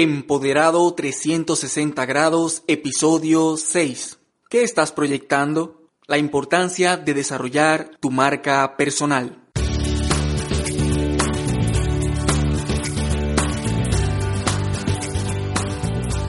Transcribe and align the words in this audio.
Empoderado 0.00 0.94
360 0.94 2.06
grados, 2.06 2.62
episodio 2.68 3.56
6. 3.56 4.20
¿Qué 4.48 4.62
estás 4.62 4.92
proyectando? 4.92 5.90
La 6.06 6.18
importancia 6.18 6.96
de 6.96 7.14
desarrollar 7.14 7.90
tu 7.98 8.12
marca 8.12 8.76
personal. 8.76 9.47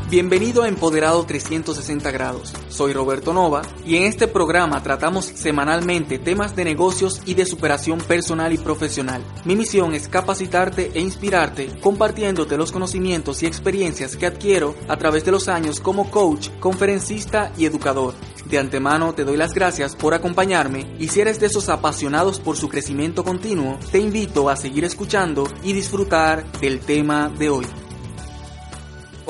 Bienvenido 0.09 0.63
a 0.63 0.67
Empoderado 0.67 1.23
360 1.23 2.09
grados. 2.09 2.51
Soy 2.69 2.93
Roberto 2.93 3.31
Nova 3.31 3.61
y 3.85 3.95
en 3.95 4.05
este 4.05 4.27
programa 4.27 4.81
tratamos 4.81 5.25
semanalmente 5.25 6.17
temas 6.17 6.55
de 6.55 6.65
negocios 6.65 7.21
y 7.27 7.35
de 7.35 7.45
superación 7.45 7.99
personal 7.99 8.51
y 8.51 8.57
profesional. 8.57 9.21
Mi 9.45 9.55
misión 9.55 9.93
es 9.93 10.07
capacitarte 10.07 10.89
e 10.95 10.99
inspirarte 10.99 11.67
compartiéndote 11.79 12.57
los 12.57 12.71
conocimientos 12.71 13.43
y 13.43 13.45
experiencias 13.45 14.15
que 14.15 14.25
adquiero 14.25 14.73
a 14.87 14.97
través 14.97 15.25
de 15.25 15.31
los 15.31 15.47
años 15.47 15.79
como 15.79 16.09
coach, 16.09 16.49
conferencista 16.59 17.51
y 17.55 17.65
educador. 17.65 18.15
De 18.49 18.57
antemano 18.57 19.13
te 19.13 19.25
doy 19.25 19.37
las 19.37 19.53
gracias 19.53 19.95
por 19.95 20.15
acompañarme 20.15 20.91
y 20.97 21.09
si 21.09 21.21
eres 21.21 21.39
de 21.39 21.45
esos 21.45 21.69
apasionados 21.69 22.39
por 22.39 22.57
su 22.57 22.67
crecimiento 22.67 23.23
continuo, 23.23 23.77
te 23.91 23.99
invito 23.99 24.49
a 24.49 24.55
seguir 24.55 24.85
escuchando 24.85 25.47
y 25.61 25.73
disfrutar 25.73 26.51
del 26.53 26.79
tema 26.79 27.29
de 27.29 27.49
hoy. 27.51 27.67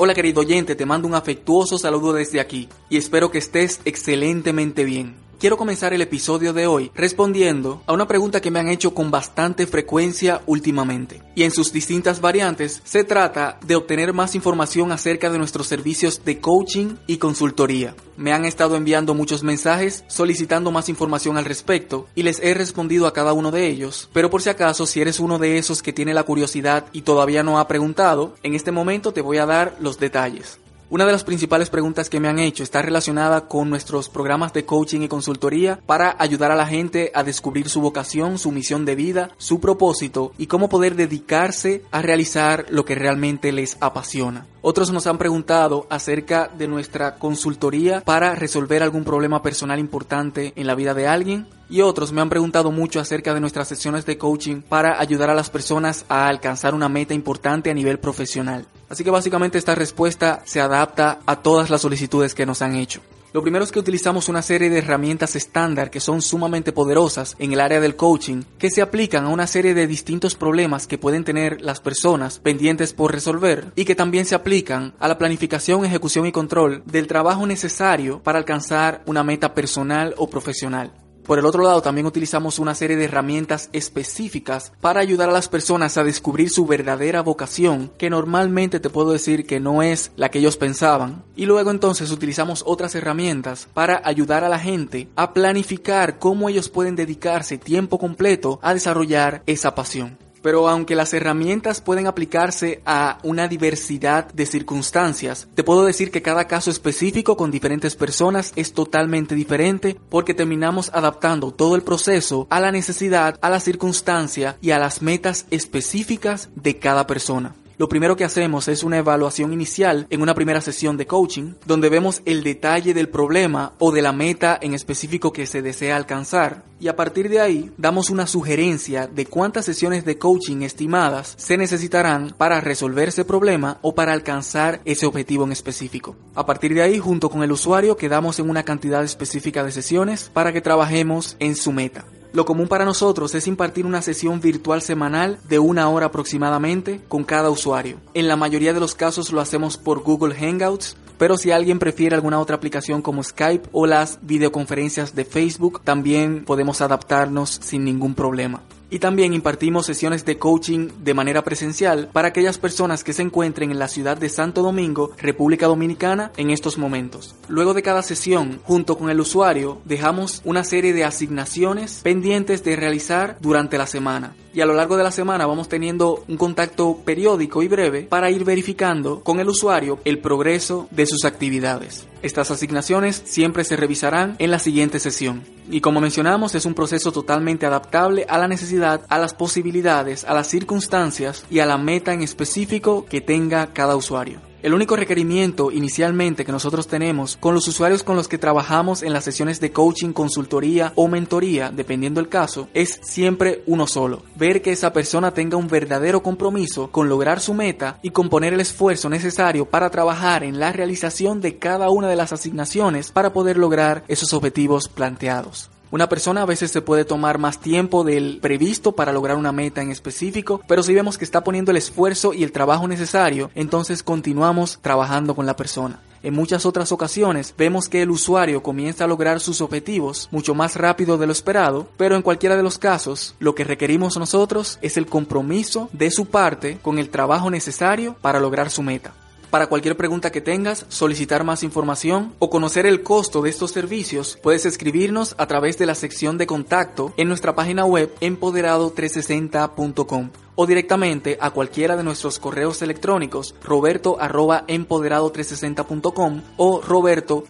Hola 0.02 0.14
querido 0.14 0.40
oyente, 0.40 0.76
te 0.76 0.86
mando 0.86 1.06
un 1.06 1.14
afectuoso 1.14 1.76
saludo 1.76 2.14
desde 2.14 2.40
aquí 2.40 2.70
y 2.88 2.96
espero 2.96 3.30
que 3.30 3.36
estés 3.36 3.82
excelentemente 3.84 4.86
bien 4.86 5.14
quiero 5.40 5.56
comenzar 5.56 5.94
el 5.94 6.02
episodio 6.02 6.52
de 6.52 6.66
hoy 6.66 6.92
respondiendo 6.94 7.82
a 7.86 7.94
una 7.94 8.06
pregunta 8.06 8.42
que 8.42 8.50
me 8.50 8.60
han 8.60 8.68
hecho 8.68 8.92
con 8.92 9.10
bastante 9.10 9.66
frecuencia 9.66 10.42
últimamente. 10.46 11.22
Y 11.34 11.44
en 11.44 11.50
sus 11.50 11.72
distintas 11.72 12.20
variantes 12.20 12.82
se 12.84 13.04
trata 13.04 13.58
de 13.66 13.74
obtener 13.74 14.12
más 14.12 14.34
información 14.34 14.92
acerca 14.92 15.30
de 15.30 15.38
nuestros 15.38 15.66
servicios 15.66 16.22
de 16.24 16.40
coaching 16.40 16.96
y 17.06 17.16
consultoría. 17.16 17.96
Me 18.18 18.34
han 18.34 18.44
estado 18.44 18.76
enviando 18.76 19.14
muchos 19.14 19.42
mensajes 19.42 20.04
solicitando 20.08 20.70
más 20.70 20.90
información 20.90 21.38
al 21.38 21.46
respecto 21.46 22.06
y 22.14 22.22
les 22.22 22.38
he 22.40 22.52
respondido 22.52 23.06
a 23.06 23.14
cada 23.14 23.32
uno 23.32 23.50
de 23.50 23.66
ellos. 23.66 24.10
Pero 24.12 24.28
por 24.28 24.42
si 24.42 24.50
acaso, 24.50 24.84
si 24.84 25.00
eres 25.00 25.20
uno 25.20 25.38
de 25.38 25.56
esos 25.56 25.82
que 25.82 25.94
tiene 25.94 26.12
la 26.12 26.24
curiosidad 26.24 26.84
y 26.92 27.00
todavía 27.00 27.42
no 27.42 27.58
ha 27.58 27.66
preguntado, 27.66 28.34
en 28.42 28.54
este 28.54 28.72
momento 28.72 29.14
te 29.14 29.22
voy 29.22 29.38
a 29.38 29.46
dar 29.46 29.74
los 29.80 29.98
detalles. 29.98 30.58
Una 30.92 31.06
de 31.06 31.12
las 31.12 31.22
principales 31.22 31.70
preguntas 31.70 32.10
que 32.10 32.18
me 32.18 32.26
han 32.26 32.40
hecho 32.40 32.64
está 32.64 32.82
relacionada 32.82 33.46
con 33.46 33.70
nuestros 33.70 34.08
programas 34.08 34.52
de 34.52 34.64
coaching 34.64 35.02
y 35.02 35.08
consultoría 35.08 35.78
para 35.86 36.16
ayudar 36.18 36.50
a 36.50 36.56
la 36.56 36.66
gente 36.66 37.12
a 37.14 37.22
descubrir 37.22 37.68
su 37.68 37.80
vocación, 37.80 38.40
su 38.40 38.50
misión 38.50 38.84
de 38.84 38.96
vida, 38.96 39.30
su 39.38 39.60
propósito 39.60 40.32
y 40.36 40.48
cómo 40.48 40.68
poder 40.68 40.96
dedicarse 40.96 41.84
a 41.92 42.02
realizar 42.02 42.66
lo 42.70 42.84
que 42.84 42.96
realmente 42.96 43.52
les 43.52 43.76
apasiona. 43.80 44.48
Otros 44.62 44.90
nos 44.90 45.06
han 45.06 45.16
preguntado 45.16 45.86
acerca 45.88 46.48
de 46.48 46.68
nuestra 46.68 47.16
consultoría 47.16 48.02
para 48.02 48.34
resolver 48.34 48.82
algún 48.82 49.04
problema 49.04 49.42
personal 49.42 49.78
importante 49.78 50.52
en 50.54 50.66
la 50.66 50.74
vida 50.74 50.92
de 50.92 51.06
alguien 51.06 51.46
y 51.70 51.80
otros 51.80 52.12
me 52.12 52.20
han 52.20 52.28
preguntado 52.28 52.70
mucho 52.70 53.00
acerca 53.00 53.32
de 53.32 53.40
nuestras 53.40 53.68
sesiones 53.68 54.04
de 54.04 54.18
coaching 54.18 54.60
para 54.60 55.00
ayudar 55.00 55.30
a 55.30 55.34
las 55.34 55.48
personas 55.48 56.04
a 56.10 56.28
alcanzar 56.28 56.74
una 56.74 56.90
meta 56.90 57.14
importante 57.14 57.70
a 57.70 57.74
nivel 57.74 57.98
profesional. 57.98 58.66
Así 58.90 59.02
que 59.02 59.10
básicamente 59.10 59.56
esta 59.56 59.74
respuesta 59.74 60.42
se 60.44 60.60
adapta 60.60 61.20
a 61.24 61.36
todas 61.36 61.70
las 61.70 61.80
solicitudes 61.80 62.34
que 62.34 62.44
nos 62.44 62.60
han 62.60 62.76
hecho. 62.76 63.00
Lo 63.32 63.42
primero 63.42 63.64
es 63.64 63.70
que 63.70 63.78
utilizamos 63.78 64.28
una 64.28 64.42
serie 64.42 64.70
de 64.70 64.78
herramientas 64.78 65.36
estándar 65.36 65.90
que 65.90 66.00
son 66.00 66.20
sumamente 66.20 66.72
poderosas 66.72 67.36
en 67.38 67.52
el 67.52 67.60
área 67.60 67.80
del 67.80 67.94
coaching, 67.94 68.42
que 68.58 68.70
se 68.70 68.82
aplican 68.82 69.24
a 69.24 69.28
una 69.28 69.46
serie 69.46 69.72
de 69.72 69.86
distintos 69.86 70.34
problemas 70.34 70.88
que 70.88 70.98
pueden 70.98 71.22
tener 71.22 71.60
las 71.60 71.80
personas 71.80 72.40
pendientes 72.40 72.92
por 72.92 73.12
resolver 73.12 73.66
y 73.76 73.84
que 73.84 73.94
también 73.94 74.26
se 74.26 74.34
aplican 74.34 74.94
a 74.98 75.06
la 75.06 75.16
planificación, 75.16 75.84
ejecución 75.84 76.26
y 76.26 76.32
control 76.32 76.82
del 76.86 77.06
trabajo 77.06 77.46
necesario 77.46 78.20
para 78.20 78.38
alcanzar 78.38 79.02
una 79.06 79.22
meta 79.22 79.54
personal 79.54 80.12
o 80.16 80.28
profesional. 80.28 80.90
Por 81.24 81.38
el 81.38 81.46
otro 81.46 81.62
lado, 81.62 81.82
también 81.82 82.06
utilizamos 82.06 82.58
una 82.58 82.74
serie 82.74 82.96
de 82.96 83.04
herramientas 83.04 83.70
específicas 83.72 84.72
para 84.80 85.00
ayudar 85.00 85.28
a 85.28 85.32
las 85.32 85.48
personas 85.48 85.96
a 85.96 86.04
descubrir 86.04 86.50
su 86.50 86.66
verdadera 86.66 87.22
vocación, 87.22 87.90
que 87.98 88.10
normalmente 88.10 88.80
te 88.80 88.90
puedo 88.90 89.12
decir 89.12 89.46
que 89.46 89.60
no 89.60 89.82
es 89.82 90.12
la 90.16 90.30
que 90.30 90.38
ellos 90.38 90.56
pensaban. 90.56 91.22
Y 91.36 91.46
luego 91.46 91.70
entonces 91.70 92.10
utilizamos 92.10 92.62
otras 92.66 92.94
herramientas 92.94 93.68
para 93.72 94.02
ayudar 94.04 94.44
a 94.44 94.48
la 94.48 94.58
gente 94.58 95.08
a 95.16 95.32
planificar 95.32 96.18
cómo 96.18 96.48
ellos 96.48 96.68
pueden 96.68 96.96
dedicarse 96.96 97.58
tiempo 97.58 97.98
completo 97.98 98.58
a 98.62 98.74
desarrollar 98.74 99.42
esa 99.46 99.74
pasión. 99.74 100.19
Pero 100.42 100.68
aunque 100.68 100.94
las 100.94 101.12
herramientas 101.12 101.80
pueden 101.80 102.06
aplicarse 102.06 102.82
a 102.86 103.18
una 103.22 103.48
diversidad 103.48 104.32
de 104.32 104.46
circunstancias, 104.46 105.48
te 105.54 105.64
puedo 105.64 105.84
decir 105.84 106.10
que 106.10 106.22
cada 106.22 106.46
caso 106.46 106.70
específico 106.70 107.36
con 107.36 107.50
diferentes 107.50 107.96
personas 107.96 108.52
es 108.56 108.72
totalmente 108.72 109.34
diferente 109.34 109.96
porque 110.08 110.34
terminamos 110.34 110.90
adaptando 110.94 111.52
todo 111.52 111.74
el 111.74 111.82
proceso 111.82 112.46
a 112.50 112.60
la 112.60 112.72
necesidad, 112.72 113.38
a 113.40 113.50
la 113.50 113.60
circunstancia 113.60 114.56
y 114.60 114.70
a 114.70 114.78
las 114.78 115.02
metas 115.02 115.46
específicas 115.50 116.48
de 116.54 116.78
cada 116.78 117.06
persona. 117.06 117.54
Lo 117.80 117.88
primero 117.88 118.14
que 118.14 118.26
hacemos 118.26 118.68
es 118.68 118.84
una 118.84 118.98
evaluación 118.98 119.54
inicial 119.54 120.06
en 120.10 120.20
una 120.20 120.34
primera 120.34 120.60
sesión 120.60 120.98
de 120.98 121.06
coaching, 121.06 121.54
donde 121.64 121.88
vemos 121.88 122.20
el 122.26 122.42
detalle 122.42 122.92
del 122.92 123.08
problema 123.08 123.72
o 123.78 123.90
de 123.90 124.02
la 124.02 124.12
meta 124.12 124.58
en 124.60 124.74
específico 124.74 125.32
que 125.32 125.46
se 125.46 125.62
desea 125.62 125.96
alcanzar. 125.96 126.62
Y 126.78 126.88
a 126.88 126.96
partir 126.96 127.30
de 127.30 127.40
ahí 127.40 127.72
damos 127.78 128.10
una 128.10 128.26
sugerencia 128.26 129.06
de 129.06 129.24
cuántas 129.24 129.64
sesiones 129.64 130.04
de 130.04 130.18
coaching 130.18 130.60
estimadas 130.60 131.32
se 131.38 131.56
necesitarán 131.56 132.34
para 132.36 132.60
resolver 132.60 133.08
ese 133.08 133.24
problema 133.24 133.78
o 133.80 133.94
para 133.94 134.12
alcanzar 134.12 134.82
ese 134.84 135.06
objetivo 135.06 135.44
en 135.44 135.52
específico. 135.52 136.16
A 136.34 136.44
partir 136.44 136.74
de 136.74 136.82
ahí, 136.82 136.98
junto 136.98 137.30
con 137.30 137.42
el 137.42 137.50
usuario, 137.50 137.96
quedamos 137.96 138.38
en 138.40 138.50
una 138.50 138.62
cantidad 138.62 139.02
específica 139.02 139.64
de 139.64 139.72
sesiones 139.72 140.30
para 140.34 140.52
que 140.52 140.60
trabajemos 140.60 141.34
en 141.38 141.56
su 141.56 141.72
meta. 141.72 142.04
Lo 142.32 142.44
común 142.44 142.68
para 142.68 142.84
nosotros 142.84 143.34
es 143.34 143.48
impartir 143.48 143.86
una 143.86 144.02
sesión 144.02 144.40
virtual 144.40 144.82
semanal 144.82 145.38
de 145.48 145.58
una 145.58 145.88
hora 145.88 146.06
aproximadamente 146.06 147.00
con 147.08 147.24
cada 147.24 147.50
usuario. 147.50 147.98
En 148.14 148.28
la 148.28 148.36
mayoría 148.36 148.72
de 148.72 148.78
los 148.78 148.94
casos 148.94 149.32
lo 149.32 149.40
hacemos 149.40 149.76
por 149.76 150.02
Google 150.04 150.36
Hangouts, 150.36 150.96
pero 151.18 151.36
si 151.36 151.50
alguien 151.50 151.80
prefiere 151.80 152.14
alguna 152.14 152.38
otra 152.38 152.56
aplicación 152.56 153.02
como 153.02 153.22
Skype 153.22 153.68
o 153.72 153.86
las 153.86 154.20
videoconferencias 154.22 155.14
de 155.14 155.24
Facebook, 155.24 155.82
también 155.82 156.44
podemos 156.44 156.80
adaptarnos 156.80 157.50
sin 157.50 157.84
ningún 157.84 158.14
problema 158.14 158.62
y 158.90 158.98
también 158.98 159.32
impartimos 159.32 159.86
sesiones 159.86 160.24
de 160.24 160.38
coaching 160.38 160.88
de 160.98 161.14
manera 161.14 161.42
presencial 161.42 162.08
para 162.12 162.28
aquellas 162.28 162.58
personas 162.58 163.04
que 163.04 163.12
se 163.12 163.22
encuentren 163.22 163.70
en 163.70 163.78
la 163.78 163.88
ciudad 163.88 164.16
de 164.16 164.28
Santo 164.28 164.62
Domingo, 164.62 165.12
República 165.18 165.66
Dominicana, 165.66 166.32
en 166.36 166.50
estos 166.50 166.76
momentos. 166.76 167.34
Luego 167.48 167.74
de 167.74 167.82
cada 167.82 168.02
sesión, 168.02 168.60
junto 168.64 168.98
con 168.98 169.10
el 169.10 169.20
usuario, 169.20 169.80
dejamos 169.84 170.42
una 170.44 170.64
serie 170.64 170.92
de 170.92 171.04
asignaciones 171.04 172.00
pendientes 172.02 172.64
de 172.64 172.76
realizar 172.76 173.36
durante 173.40 173.78
la 173.78 173.86
semana 173.86 174.34
y 174.52 174.60
a 174.60 174.66
lo 174.66 174.74
largo 174.74 174.96
de 174.96 175.04
la 175.04 175.10
semana 175.10 175.46
vamos 175.46 175.68
teniendo 175.68 176.24
un 176.28 176.36
contacto 176.36 176.98
periódico 177.04 177.62
y 177.62 177.68
breve 177.68 178.02
para 178.02 178.30
ir 178.30 178.44
verificando 178.44 179.20
con 179.20 179.40
el 179.40 179.48
usuario 179.48 180.00
el 180.04 180.18
progreso 180.18 180.88
de 180.90 181.06
sus 181.06 181.24
actividades. 181.24 182.06
Estas 182.22 182.50
asignaciones 182.50 183.22
siempre 183.24 183.64
se 183.64 183.76
revisarán 183.76 184.36
en 184.38 184.50
la 184.50 184.58
siguiente 184.58 184.98
sesión. 184.98 185.42
Y 185.70 185.80
como 185.80 186.00
mencionamos, 186.00 186.54
es 186.54 186.66
un 186.66 186.74
proceso 186.74 187.12
totalmente 187.12 187.64
adaptable 187.64 188.26
a 188.28 188.38
la 188.38 188.48
necesidad, 188.48 189.02
a 189.08 189.18
las 189.18 189.34
posibilidades, 189.34 190.24
a 190.24 190.34
las 190.34 190.48
circunstancias 190.48 191.46
y 191.50 191.60
a 191.60 191.66
la 191.66 191.78
meta 191.78 192.12
en 192.12 192.22
específico 192.22 193.06
que 193.08 193.20
tenga 193.20 193.68
cada 193.72 193.96
usuario. 193.96 194.49
El 194.62 194.74
único 194.74 194.94
requerimiento 194.94 195.70
inicialmente 195.70 196.44
que 196.44 196.52
nosotros 196.52 196.86
tenemos 196.86 197.38
con 197.38 197.54
los 197.54 197.66
usuarios 197.66 198.02
con 198.02 198.16
los 198.16 198.28
que 198.28 198.36
trabajamos 198.36 199.02
en 199.02 199.14
las 199.14 199.24
sesiones 199.24 199.58
de 199.58 199.72
coaching, 199.72 200.12
consultoría 200.12 200.92
o 200.96 201.08
mentoría, 201.08 201.70
dependiendo 201.70 202.20
el 202.20 202.28
caso, 202.28 202.68
es 202.74 203.00
siempre 203.02 203.62
uno 203.66 203.86
solo. 203.86 204.22
Ver 204.36 204.60
que 204.60 204.72
esa 204.72 204.92
persona 204.92 205.32
tenga 205.32 205.56
un 205.56 205.68
verdadero 205.68 206.22
compromiso 206.22 206.90
con 206.90 207.08
lograr 207.08 207.40
su 207.40 207.54
meta 207.54 207.98
y 208.02 208.10
con 208.10 208.28
poner 208.28 208.52
el 208.52 208.60
esfuerzo 208.60 209.08
necesario 209.08 209.64
para 209.64 209.88
trabajar 209.88 210.44
en 210.44 210.60
la 210.60 210.72
realización 210.72 211.40
de 211.40 211.56
cada 211.56 211.88
una 211.88 212.08
de 212.08 212.16
las 212.16 212.34
asignaciones 212.34 213.12
para 213.12 213.32
poder 213.32 213.56
lograr 213.56 214.04
esos 214.08 214.34
objetivos 214.34 214.88
planteados. 214.88 215.70
Una 215.92 216.08
persona 216.08 216.42
a 216.42 216.46
veces 216.46 216.70
se 216.70 216.82
puede 216.82 217.04
tomar 217.04 217.38
más 217.38 217.60
tiempo 217.60 218.04
del 218.04 218.38
previsto 218.40 218.92
para 218.92 219.12
lograr 219.12 219.36
una 219.36 219.50
meta 219.50 219.82
en 219.82 219.90
específico, 219.90 220.62
pero 220.68 220.84
si 220.84 220.94
vemos 220.94 221.18
que 221.18 221.24
está 221.24 221.42
poniendo 221.42 221.72
el 221.72 221.78
esfuerzo 221.78 222.32
y 222.32 222.44
el 222.44 222.52
trabajo 222.52 222.86
necesario, 222.86 223.50
entonces 223.56 224.04
continuamos 224.04 224.78
trabajando 224.82 225.34
con 225.34 225.46
la 225.46 225.56
persona. 225.56 226.00
En 226.22 226.34
muchas 226.34 226.64
otras 226.64 226.92
ocasiones 226.92 227.54
vemos 227.58 227.88
que 227.88 228.02
el 228.02 228.10
usuario 228.10 228.62
comienza 228.62 229.02
a 229.02 229.08
lograr 229.08 229.40
sus 229.40 229.60
objetivos 229.62 230.28
mucho 230.30 230.54
más 230.54 230.76
rápido 230.76 231.18
de 231.18 231.26
lo 231.26 231.32
esperado, 231.32 231.88
pero 231.96 232.14
en 232.14 232.22
cualquiera 232.22 232.56
de 232.56 232.62
los 232.62 232.78
casos 232.78 233.34
lo 233.40 233.56
que 233.56 233.64
requerimos 233.64 234.16
nosotros 234.16 234.78
es 234.82 234.96
el 234.96 235.06
compromiso 235.06 235.88
de 235.92 236.12
su 236.12 236.26
parte 236.26 236.78
con 236.82 237.00
el 237.00 237.08
trabajo 237.08 237.50
necesario 237.50 238.14
para 238.20 238.38
lograr 238.38 238.70
su 238.70 238.82
meta. 238.82 239.12
Para 239.50 239.66
cualquier 239.66 239.96
pregunta 239.96 240.30
que 240.30 240.40
tengas, 240.40 240.86
solicitar 240.88 241.42
más 241.42 241.64
información 241.64 242.32
o 242.38 242.50
conocer 242.50 242.86
el 242.86 243.02
costo 243.02 243.42
de 243.42 243.50
estos 243.50 243.72
servicios, 243.72 244.38
puedes 244.40 244.64
escribirnos 244.64 245.34
a 245.38 245.48
través 245.48 245.76
de 245.76 245.86
la 245.86 245.96
sección 245.96 246.38
de 246.38 246.46
contacto 246.46 247.12
en 247.16 247.26
nuestra 247.26 247.56
página 247.56 247.84
web 247.84 248.14
empoderado360.com 248.20 250.30
o 250.54 250.66
directamente 250.66 251.36
a 251.40 251.50
cualquiera 251.50 251.96
de 251.96 252.04
nuestros 252.04 252.38
correos 252.38 252.80
electrónicos 252.82 253.56
roberto 253.60 254.16
empoderado360.com 254.20 256.42
o 256.56 256.80
roberto 256.80 257.42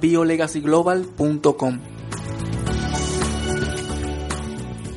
biolegacyglobal.com. 0.00 1.78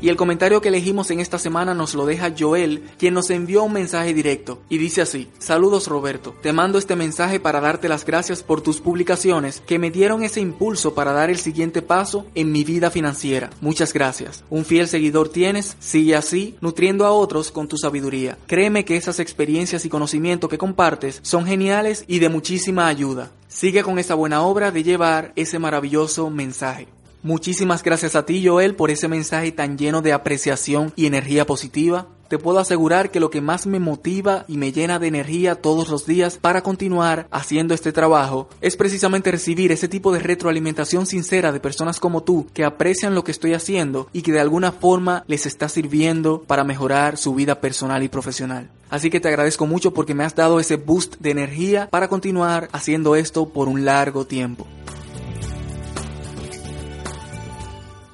Y 0.01 0.09
el 0.09 0.15
comentario 0.15 0.61
que 0.61 0.69
elegimos 0.69 1.11
en 1.11 1.19
esta 1.19 1.39
semana 1.39 1.73
nos 1.73 1.93
lo 1.93 2.05
deja 2.05 2.33
Joel, 2.37 2.83
quien 2.97 3.13
nos 3.13 3.29
envió 3.29 3.63
un 3.63 3.73
mensaje 3.73 4.13
directo. 4.13 4.61
Y 4.69 4.77
dice 4.77 5.01
así, 5.01 5.27
saludos 5.39 5.87
Roberto, 5.87 6.35
te 6.41 6.53
mando 6.53 6.77
este 6.77 6.95
mensaje 6.95 7.39
para 7.39 7.59
darte 7.59 7.89
las 7.89 8.05
gracias 8.05 8.43
por 8.43 8.61
tus 8.61 8.79
publicaciones 8.79 9.61
que 9.65 9.79
me 9.79 9.91
dieron 9.91 10.23
ese 10.23 10.39
impulso 10.41 10.93
para 10.93 11.11
dar 11.11 11.29
el 11.29 11.37
siguiente 11.37 11.81
paso 11.81 12.25
en 12.35 12.51
mi 12.51 12.63
vida 12.63 12.91
financiera. 12.91 13.49
Muchas 13.61 13.93
gracias. 13.93 14.43
Un 14.49 14.65
fiel 14.65 14.87
seguidor 14.87 15.29
tienes, 15.29 15.75
sigue 15.79 16.15
así, 16.15 16.55
nutriendo 16.61 17.05
a 17.05 17.11
otros 17.11 17.51
con 17.51 17.67
tu 17.67 17.77
sabiduría. 17.77 18.37
Créeme 18.47 18.85
que 18.85 18.97
esas 18.97 19.19
experiencias 19.19 19.85
y 19.85 19.89
conocimiento 19.89 20.47
que 20.47 20.57
compartes 20.57 21.19
son 21.21 21.45
geniales 21.45 22.05
y 22.07 22.19
de 22.19 22.29
muchísima 22.29 22.87
ayuda. 22.87 23.31
Sigue 23.47 23.83
con 23.83 23.97
esa 23.99 24.15
buena 24.15 24.43
obra 24.43 24.71
de 24.71 24.83
llevar 24.83 25.33
ese 25.35 25.59
maravilloso 25.59 26.29
mensaje. 26.29 26.87
Muchísimas 27.21 27.83
gracias 27.83 28.15
a 28.15 28.25
ti, 28.25 28.47
Joel, 28.47 28.75
por 28.75 28.91
ese 28.91 29.09
mensaje 29.09 29.51
tan 29.51 29.77
lleno 29.77 30.01
de 30.01 30.13
apreciación 30.13 30.93
y 30.95 31.05
energía 31.05 31.45
positiva. 31.45 32.07
Te 32.29 32.37
puedo 32.37 32.59
asegurar 32.59 33.11
que 33.11 33.19
lo 33.19 33.29
que 33.29 33.41
más 33.41 33.67
me 33.67 33.79
motiva 33.79 34.45
y 34.47 34.55
me 34.55 34.71
llena 34.71 34.99
de 34.99 35.07
energía 35.07 35.55
todos 35.55 35.89
los 35.89 36.05
días 36.05 36.37
para 36.37 36.61
continuar 36.61 37.27
haciendo 37.29 37.73
este 37.73 37.91
trabajo 37.91 38.47
es 38.61 38.77
precisamente 38.77 39.31
recibir 39.31 39.71
ese 39.73 39.89
tipo 39.89 40.13
de 40.13 40.19
retroalimentación 40.19 41.07
sincera 41.07 41.51
de 41.51 41.59
personas 41.59 41.99
como 41.99 42.23
tú 42.23 42.47
que 42.53 42.63
aprecian 42.63 43.15
lo 43.15 43.23
que 43.25 43.31
estoy 43.31 43.53
haciendo 43.53 44.07
y 44.13 44.21
que 44.21 44.31
de 44.31 44.39
alguna 44.39 44.71
forma 44.71 45.25
les 45.27 45.45
está 45.45 45.67
sirviendo 45.67 46.43
para 46.43 46.63
mejorar 46.63 47.17
su 47.17 47.33
vida 47.33 47.59
personal 47.59 48.01
y 48.03 48.09
profesional. 48.09 48.69
Así 48.89 49.09
que 49.09 49.19
te 49.19 49.27
agradezco 49.27 49.67
mucho 49.67 49.93
porque 49.93 50.13
me 50.13 50.23
has 50.23 50.35
dado 50.35 50.59
ese 50.59 50.77
boost 50.77 51.15
de 51.19 51.31
energía 51.31 51.89
para 51.89 52.07
continuar 52.07 52.69
haciendo 52.71 53.15
esto 53.15 53.49
por 53.49 53.67
un 53.67 53.83
largo 53.83 54.25
tiempo. 54.25 54.67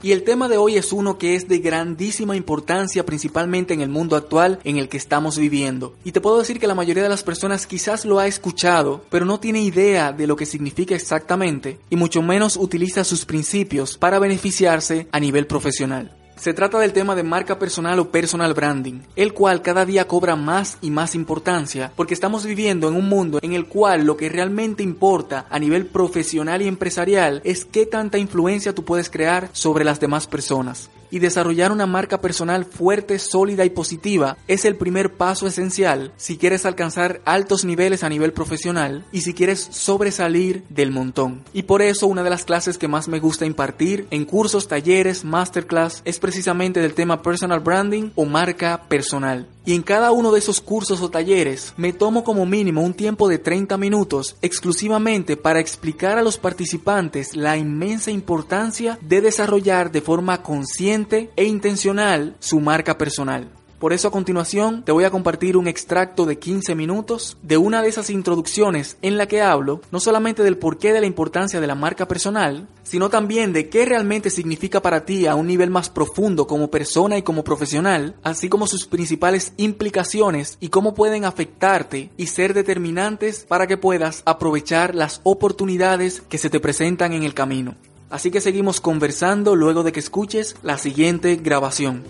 Y 0.06 0.12
el 0.12 0.22
tema 0.22 0.48
de 0.48 0.58
hoy 0.58 0.76
es 0.76 0.94
uno 0.94 1.18
que 1.18 1.34
es 1.34 1.48
de 1.48 1.58
grandísima 1.58 2.36
importancia 2.36 3.08
principalmente 3.08 3.74
en 3.74 3.82
el 3.82 3.90
mundo 3.90 4.16
actual 4.16 4.60
en 4.64 4.78
el 4.78 4.88
que 4.88 4.98
estamos 4.98 5.40
viviendo. 5.40 5.96
Y 6.04 6.12
te 6.12 6.22
puedo 6.22 6.38
decir 6.38 6.60
que 6.60 6.68
la 6.68 6.76
mayoría 6.76 7.02
de 7.02 7.10
las 7.10 7.24
personas 7.24 7.66
quizás 7.66 8.06
lo 8.06 8.20
ha 8.20 8.28
escuchado, 8.28 9.04
pero 9.10 9.26
no 9.26 9.40
tiene 9.40 9.64
idea 9.64 10.12
de 10.12 10.28
lo 10.28 10.36
que 10.36 10.46
significa 10.46 10.94
exactamente 10.94 11.80
y 11.90 11.96
mucho 11.96 12.22
menos 12.22 12.56
utiliza 12.56 13.04
sus 13.04 13.26
principios 13.26 13.98
para 13.98 14.20
beneficiarse 14.20 15.08
a 15.12 15.20
nivel 15.20 15.48
profesional. 15.48 16.16
Se 16.36 16.54
trata 16.54 16.80
del 16.80 16.94
tema 16.94 17.16
de 17.16 17.24
marca 17.24 17.58
personal 17.58 17.98
o 18.00 18.12
personal 18.12 18.54
branding, 18.54 19.02
el 19.16 19.34
cual 19.34 19.62
cada 19.62 19.86
día 19.86 20.08
cobra 20.08 20.36
más 20.36 20.78
y 20.82 20.92
más 20.92 21.16
importancia 21.16 21.92
porque 21.96 22.14
estamos 22.14 22.46
viviendo 22.46 22.90
en 22.90 22.96
un 22.96 23.08
mundo 23.08 23.40
en 23.42 23.54
el 23.54 23.68
cual 23.68 24.06
lo 24.06 24.18
que 24.18 24.30
realmente 24.30 24.84
importa 24.84 25.46
a 25.50 25.60
nivel 25.60 25.86
profesional 25.86 26.62
y 26.62 26.68
empresarial 26.68 27.42
es 27.46 27.64
qué 27.66 27.86
tanta 27.86 28.18
influencia 28.18 28.76
tú 28.76 28.84
puedes 28.84 29.10
crear 29.10 29.50
sobre 29.54 29.86
las 29.86 30.00
demás 30.00 30.28
personas 30.28 30.90
y 31.12 31.20
desarrollar 31.20 31.72
una 31.72 31.86
marca 31.86 32.22
personal 32.22 32.66
fuerte, 32.66 33.20
sólida 33.20 33.66
y 33.66 33.70
positiva 33.70 34.38
es 34.48 34.66
el 34.66 34.76
primer 34.76 35.14
paso 35.14 35.48
esencial 35.48 36.14
si 36.18 36.38
quieres 36.38 36.66
alcanzar 36.66 37.22
altos 37.26 37.66
niveles 37.66 38.04
a 38.04 38.10
nivel 38.10 38.34
profesional 38.34 39.06
y 39.12 39.22
si 39.22 39.34
quieres 39.34 39.68
sobresalir 39.72 40.64
del 40.70 40.92
montón. 40.92 41.44
Y 41.54 41.64
por 41.64 41.82
eso 41.82 42.08
una 42.08 42.24
de 42.24 42.30
las 42.30 42.46
clases 42.46 42.78
que 42.78 42.88
más 42.88 43.08
me 43.08 43.20
gusta 43.20 43.46
impartir 43.46 44.08
en 44.12 44.26
cursos, 44.26 44.68
talleres, 44.68 45.24
masterclass 45.24 46.02
es 46.06 46.20
precisamente 46.20 46.82
del 46.82 46.94
tema 46.94 47.22
personal 47.22 47.60
branding 47.60 48.12
o 48.16 48.26
marca 48.26 48.84
personal. 48.88 49.48
Y 49.68 49.74
en 49.74 49.82
cada 49.82 50.12
uno 50.12 50.32
de 50.32 50.38
esos 50.38 50.62
cursos 50.62 51.02
o 51.02 51.10
talleres 51.10 51.74
me 51.76 51.92
tomo 51.92 52.24
como 52.24 52.46
mínimo 52.46 52.82
un 52.82 52.94
tiempo 52.94 53.28
de 53.28 53.40
30 53.40 53.78
minutos 53.78 54.36
exclusivamente 54.44 55.38
para 55.38 55.60
explicar 55.60 56.20
a 56.20 56.24
los 56.24 56.38
participantes 56.38 57.36
la 57.36 57.58
inmensa 57.58 58.12
importancia 58.12 59.00
de 59.02 59.22
desarrollar 59.22 59.92
de 59.92 60.02
forma 60.02 60.44
consciente 60.44 61.05
e 61.12 61.46
intencional 61.46 62.36
su 62.40 62.60
marca 62.60 62.98
personal. 62.98 63.50
Por 63.80 63.94
eso 63.94 64.08
a 64.08 64.12
continuación 64.12 64.84
te 64.84 64.92
voy 64.92 65.04
a 65.04 65.12
compartir 65.12 65.58
un 65.58 65.68
extracto 65.68 66.26
de 66.26 66.40
15 66.40 66.74
minutos 66.76 67.38
de 67.44 67.58
una 67.58 67.82
de 67.82 67.90
esas 67.90 68.10
introducciones 68.10 68.98
en 69.02 69.18
la 69.18 69.28
que 69.28 69.42
hablo 69.42 69.82
no 69.92 70.00
solamente 70.00 70.44
del 70.44 70.58
porqué 70.58 70.92
de 70.92 71.02
la 71.02 71.06
importancia 71.06 71.60
de 71.60 71.68
la 71.68 71.76
marca 71.76 72.08
personal, 72.08 72.68
sino 72.84 73.10
también 73.10 73.54
de 73.54 73.70
qué 73.70 73.86
realmente 73.86 74.30
significa 74.30 74.82
para 74.82 75.06
ti 75.06 75.28
a 75.28 75.36
un 75.36 75.46
nivel 75.46 75.70
más 75.70 75.90
profundo 75.90 76.48
como 76.48 76.72
persona 76.72 77.18
y 77.18 77.22
como 77.22 77.44
profesional, 77.44 78.16
así 78.24 78.50
como 78.50 78.66
sus 78.66 78.88
principales 78.88 79.54
implicaciones 79.58 80.58
y 80.60 80.70
cómo 80.70 80.96
pueden 80.96 81.26
afectarte 81.26 82.10
y 82.18 82.28
ser 82.28 82.54
determinantes 82.54 83.46
para 83.48 83.68
que 83.68 83.78
puedas 83.78 84.24
aprovechar 84.26 84.96
las 84.96 85.20
oportunidades 85.24 86.22
que 86.22 86.38
se 86.38 86.50
te 86.50 86.60
presentan 86.60 87.14
en 87.14 87.24
el 87.24 87.34
camino. 87.34 87.76
Así 88.10 88.32
que 88.32 88.42
seguimos 88.42 88.82
conversando 88.82 89.56
luego 89.56 89.84
de 89.84 89.92
que 89.92 90.00
escuches 90.00 90.56
la 90.62 90.78
siguiente 90.78 91.36
grabación. 91.38 92.04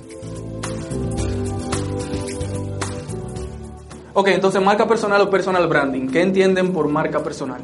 Ok, 4.13 4.29
entonces 4.29 4.61
marca 4.61 4.87
personal 4.87 5.21
o 5.21 5.29
personal 5.29 5.67
branding. 5.67 6.07
¿Qué 6.07 6.21
entienden 6.21 6.71
por 6.71 6.87
marca 6.87 7.21
personal? 7.21 7.61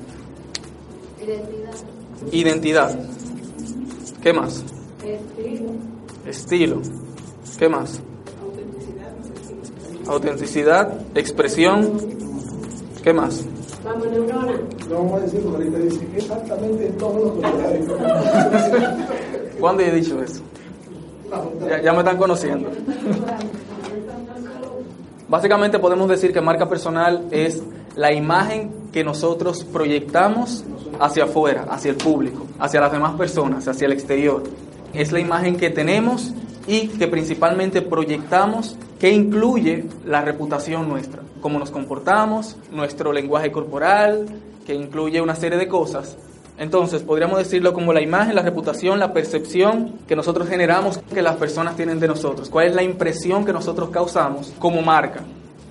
Identidad. 1.21 1.73
Identidad. 2.31 2.99
¿Qué 4.21 4.33
más? 4.33 4.63
Estilo. 5.03 5.71
Estilo. 6.25 6.81
¿Qué 7.57 7.69
más? 7.69 8.01
Autenticidad. 8.41 10.07
Autenticidad, 10.07 10.99
expresión. 11.15 11.97
¿Qué 13.03 13.13
más? 13.13 13.45
Vamos, 13.83 14.07
neurona. 14.07 14.53
No 14.89 14.95
vamos 14.95 15.13
a 15.13 15.19
decir 15.23 15.41
porque 15.41 15.57
ahorita 15.57 15.77
dice 15.79 16.07
exactamente 16.15 16.89
todo 17.00 17.25
lo 17.25 17.41
contrario. 17.41 17.97
¿Cuándo 19.59 19.83
he 19.83 19.91
dicho 19.91 20.21
eso? 20.21 20.41
Ya, 21.67 21.81
ya 21.81 21.93
me 21.93 22.00
están 22.00 22.17
conociendo. 22.17 22.69
Básicamente 25.27 25.79
podemos 25.79 26.09
decir 26.09 26.33
que 26.33 26.41
marca 26.41 26.67
personal 26.67 27.27
es 27.31 27.63
la 27.95 28.11
imagen 28.11 28.89
que 28.91 29.03
nosotros 29.03 29.63
proyectamos 29.63 30.63
hacia 31.00 31.23
afuera, 31.23 31.67
hacia 31.69 31.91
el 31.91 31.97
público, 31.97 32.45
hacia 32.59 32.81
las 32.81 32.91
demás 32.91 33.15
personas, 33.15 33.67
hacia 33.67 33.85
el 33.85 33.93
exterior. 33.93 34.43
Es 34.93 35.11
la 35.11 35.19
imagen 35.19 35.55
que 35.55 35.69
tenemos 35.69 36.33
y 36.67 36.89
que 36.89 37.07
principalmente 37.07 37.81
proyectamos 37.81 38.75
que 39.01 39.12
incluye 39.12 39.84
la 40.05 40.22
reputación 40.22 40.88
nuestra, 40.88 41.22
cómo 41.41 41.60
nos 41.60 41.72
comportamos, 41.72 42.55
nuestro 42.72 43.12
lenguaje 43.12 43.51
corporal, 43.51 44.27
que 44.65 44.74
incluye 44.74 45.20
una 45.20 45.36
serie 45.36 45.58
de 45.58 45.67
cosas 45.67 46.15
entonces, 46.62 47.01
podríamos 47.01 47.39
decirlo 47.39 47.74
como 47.74 47.91
la 47.91 48.03
imagen, 48.03 48.36
la 48.36 48.43
reputación, 48.43 49.00
la 49.00 49.13
percepción 49.13 49.93
que 50.08 50.15
nosotros 50.15 50.48
generamos 50.48 51.00
que 51.12 51.24
las 51.24 51.38
personas 51.38 51.75
tienen 51.75 52.00
de 52.00 52.08
nosotros. 52.08 52.51
¿Cuál 52.51 52.67
es 52.67 52.75
la 52.75 52.84
impresión 52.84 53.43
que 53.46 53.51
nosotros 53.51 53.89
causamos 53.89 54.53
como 54.60 54.84
marca? 54.84 55.24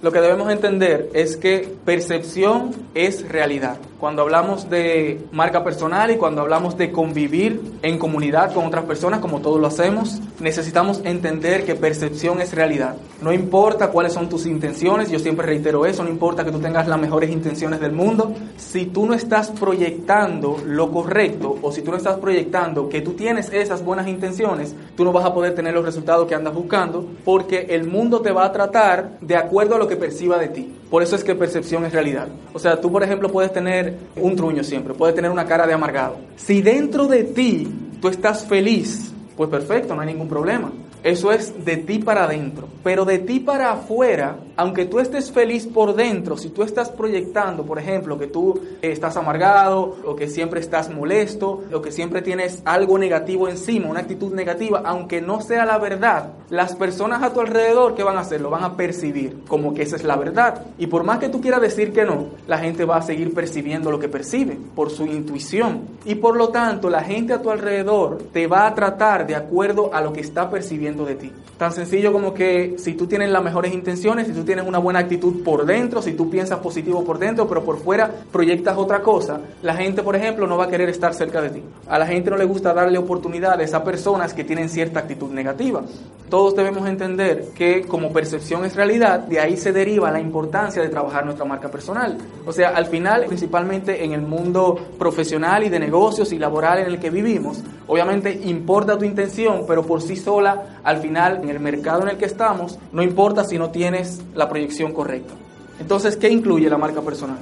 Lo 0.02 0.10
que 0.10 0.20
debemos 0.20 0.50
entender 0.50 1.08
es 1.14 1.36
que 1.36 1.72
percepción 1.84 2.72
es 2.94 3.28
realidad. 3.28 3.76
Cuando 4.00 4.22
hablamos 4.22 4.70
de 4.70 5.26
marca 5.30 5.62
personal 5.62 6.10
y 6.10 6.16
cuando 6.16 6.40
hablamos 6.40 6.78
de 6.78 6.90
convivir 6.90 7.60
en 7.82 7.98
comunidad 7.98 8.54
con 8.54 8.64
otras 8.64 8.86
personas, 8.86 9.20
como 9.20 9.40
todos 9.40 9.60
lo 9.60 9.66
hacemos, 9.66 10.22
necesitamos 10.40 11.02
entender 11.04 11.66
que 11.66 11.74
percepción 11.74 12.40
es 12.40 12.54
realidad. 12.54 12.96
No 13.20 13.30
importa 13.30 13.90
cuáles 13.90 14.14
son 14.14 14.30
tus 14.30 14.46
intenciones, 14.46 15.10
yo 15.10 15.18
siempre 15.18 15.44
reitero 15.44 15.84
eso, 15.84 16.02
no 16.02 16.08
importa 16.08 16.46
que 16.46 16.50
tú 16.50 16.60
tengas 16.60 16.88
las 16.88 16.98
mejores 16.98 17.30
intenciones 17.30 17.78
del 17.78 17.92
mundo, 17.92 18.32
si 18.56 18.86
tú 18.86 19.04
no 19.04 19.12
estás 19.12 19.50
proyectando 19.50 20.56
lo 20.64 20.90
correcto 20.90 21.58
o 21.60 21.70
si 21.70 21.82
tú 21.82 21.90
no 21.90 21.98
estás 21.98 22.16
proyectando 22.16 22.88
que 22.88 23.02
tú 23.02 23.12
tienes 23.12 23.52
esas 23.52 23.84
buenas 23.84 24.08
intenciones, 24.08 24.74
tú 24.96 25.04
no 25.04 25.12
vas 25.12 25.26
a 25.26 25.34
poder 25.34 25.54
tener 25.54 25.74
los 25.74 25.84
resultados 25.84 26.26
que 26.26 26.34
andas 26.34 26.54
buscando 26.54 27.06
porque 27.22 27.66
el 27.68 27.86
mundo 27.86 28.22
te 28.22 28.32
va 28.32 28.46
a 28.46 28.52
tratar 28.52 29.18
de 29.20 29.36
acuerdo 29.36 29.74
a 29.74 29.78
lo 29.78 29.88
que 29.88 29.96
perciba 29.96 30.38
de 30.38 30.48
ti. 30.48 30.74
Por 30.90 31.04
eso 31.04 31.14
es 31.14 31.22
que 31.22 31.36
percepción 31.36 31.84
es 31.84 31.92
realidad. 31.92 32.26
O 32.52 32.58
sea, 32.58 32.80
tú 32.80 32.90
por 32.90 33.04
ejemplo 33.04 33.28
puedes 33.28 33.52
tener 33.52 33.89
un 34.16 34.36
truño 34.36 34.62
siempre, 34.64 34.94
puedes 34.94 35.14
tener 35.14 35.30
una 35.30 35.46
cara 35.46 35.66
de 35.66 35.72
amargado. 35.72 36.16
Si 36.36 36.62
dentro 36.62 37.06
de 37.06 37.24
ti 37.24 37.68
tú 38.00 38.08
estás 38.08 38.46
feliz 38.46 39.12
Pues 39.36 39.48
perfecto, 39.48 39.94
no 39.94 40.02
hay 40.02 40.08
ningún 40.08 40.28
problema. 40.28 40.70
Eso 41.02 41.32
es 41.32 41.64
de 41.64 41.76
ti 41.78 41.98
para 41.98 42.24
adentro. 42.24 42.68
Pero 42.82 43.04
de 43.04 43.18
ti 43.18 43.40
para 43.40 43.72
afuera, 43.72 44.36
aunque 44.56 44.84
tú 44.84 45.00
estés 45.00 45.30
feliz 45.30 45.66
por 45.66 45.94
dentro, 45.94 46.36
si 46.36 46.50
tú 46.50 46.62
estás 46.62 46.90
proyectando, 46.90 47.64
por 47.64 47.78
ejemplo, 47.78 48.18
que 48.18 48.26
tú 48.26 48.60
estás 48.82 49.16
amargado, 49.16 49.96
o 50.04 50.16
que 50.16 50.28
siempre 50.28 50.60
estás 50.60 50.90
molesto, 50.90 51.62
o 51.72 51.80
que 51.80 51.92
siempre 51.92 52.22
tienes 52.22 52.62
algo 52.64 52.98
negativo 52.98 53.48
encima, 53.48 53.88
una 53.88 54.00
actitud 54.00 54.34
negativa, 54.34 54.82
aunque 54.84 55.20
no 55.20 55.40
sea 55.40 55.64
la 55.64 55.78
verdad, 55.78 56.32
las 56.50 56.74
personas 56.74 57.22
a 57.22 57.32
tu 57.32 57.40
alrededor, 57.40 57.94
¿qué 57.94 58.02
van 58.02 58.16
a 58.16 58.20
hacer? 58.20 58.40
Lo 58.40 58.50
van 58.50 58.64
a 58.64 58.76
percibir 58.76 59.44
como 59.48 59.72
que 59.72 59.82
esa 59.82 59.96
es 59.96 60.04
la 60.04 60.16
verdad. 60.16 60.66
Y 60.78 60.86
por 60.86 61.04
más 61.04 61.18
que 61.18 61.28
tú 61.28 61.40
quieras 61.40 61.60
decir 61.60 61.92
que 61.92 62.04
no, 62.04 62.26
la 62.46 62.58
gente 62.58 62.84
va 62.84 62.96
a 62.96 63.02
seguir 63.02 63.32
percibiendo 63.34 63.90
lo 63.90 63.98
que 63.98 64.08
percibe 64.08 64.58
por 64.74 64.90
su 64.90 65.06
intuición. 65.06 65.82
Y 66.04 66.16
por 66.16 66.36
lo 66.36 66.48
tanto, 66.48 66.90
la 66.90 67.02
gente 67.02 67.32
a 67.32 67.42
tu 67.42 67.50
alrededor 67.50 68.18
te 68.32 68.46
va 68.46 68.66
a 68.66 68.74
tratar 68.74 69.26
de 69.26 69.36
acuerdo 69.36 69.94
a 69.94 70.00
lo 70.00 70.12
que 70.12 70.20
está 70.20 70.50
percibiendo 70.50 70.89
de 70.96 71.14
ti. 71.14 71.32
Tan 71.56 71.72
sencillo 71.72 72.12
como 72.12 72.34
que 72.34 72.74
si 72.78 72.94
tú 72.94 73.06
tienes 73.06 73.30
las 73.30 73.42
mejores 73.42 73.72
intenciones, 73.72 74.26
si 74.26 74.32
tú 74.32 74.44
tienes 74.44 74.66
una 74.66 74.78
buena 74.78 74.98
actitud 75.00 75.42
por 75.42 75.64
dentro, 75.64 76.02
si 76.02 76.12
tú 76.12 76.28
piensas 76.28 76.58
positivo 76.58 77.04
por 77.04 77.18
dentro, 77.18 77.48
pero 77.48 77.64
por 77.64 77.78
fuera 77.78 78.10
proyectas 78.32 78.76
otra 78.76 79.02
cosa, 79.02 79.40
la 79.62 79.74
gente, 79.74 80.02
por 80.02 80.16
ejemplo, 80.16 80.46
no 80.46 80.56
va 80.56 80.64
a 80.64 80.68
querer 80.68 80.88
estar 80.88 81.14
cerca 81.14 81.40
de 81.40 81.50
ti. 81.50 81.62
A 81.86 81.98
la 81.98 82.06
gente 82.06 82.30
no 82.30 82.36
le 82.36 82.44
gusta 82.44 82.74
darle 82.74 82.98
oportunidades 82.98 83.72
a 83.74 83.84
personas 83.84 84.34
que 84.34 84.44
tienen 84.44 84.68
cierta 84.68 85.00
actitud 85.00 85.30
negativa. 85.30 85.82
Todos 86.28 86.54
debemos 86.54 86.88
entender 86.88 87.48
que 87.54 87.82
como 87.82 88.12
percepción 88.12 88.64
es 88.64 88.76
realidad, 88.76 89.20
de 89.20 89.40
ahí 89.40 89.56
se 89.56 89.72
deriva 89.72 90.10
la 90.10 90.20
importancia 90.20 90.80
de 90.80 90.88
trabajar 90.88 91.24
nuestra 91.24 91.44
marca 91.44 91.70
personal. 91.70 92.16
O 92.46 92.52
sea, 92.52 92.70
al 92.70 92.86
final, 92.86 93.24
principalmente 93.26 94.04
en 94.04 94.12
el 94.12 94.22
mundo 94.22 94.78
profesional 94.98 95.64
y 95.64 95.68
de 95.68 95.80
negocios 95.80 96.32
y 96.32 96.38
laboral 96.38 96.78
en 96.78 96.86
el 96.86 97.00
que 97.00 97.10
vivimos, 97.10 97.62
obviamente 97.86 98.32
importa 98.44 98.96
tu 98.96 99.04
intención, 99.04 99.64
pero 99.66 99.84
por 99.84 100.02
sí 100.02 100.16
sola, 100.16 100.79
al 100.82 100.98
final, 100.98 101.40
en 101.42 101.50
el 101.50 101.60
mercado 101.60 102.02
en 102.02 102.08
el 102.08 102.16
que 102.16 102.24
estamos, 102.24 102.78
no 102.92 103.02
importa 103.02 103.44
si 103.44 103.58
no 103.58 103.70
tienes 103.70 104.20
la 104.34 104.48
proyección 104.48 104.92
correcta. 104.92 105.34
Entonces, 105.78 106.16
¿qué 106.16 106.28
incluye 106.28 106.68
la 106.68 106.78
marca 106.78 107.00
personal? 107.00 107.38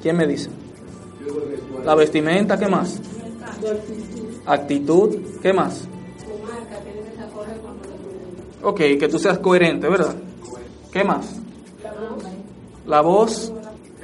¿Quién 0.00 0.16
me 0.16 0.26
dice? 0.26 0.50
La 1.84 1.94
vestimenta, 1.94 2.58
¿qué 2.58 2.68
más? 2.68 3.00
Actitud, 4.46 5.16
¿qué 5.40 5.52
más? 5.52 5.86
Ok, 8.62 8.78
que 8.98 9.08
tú 9.08 9.18
seas 9.18 9.38
coherente, 9.38 9.88
¿verdad? 9.88 10.14
¿Qué 10.90 11.04
más? 11.04 11.36
La 12.86 13.00
voz. 13.00 13.52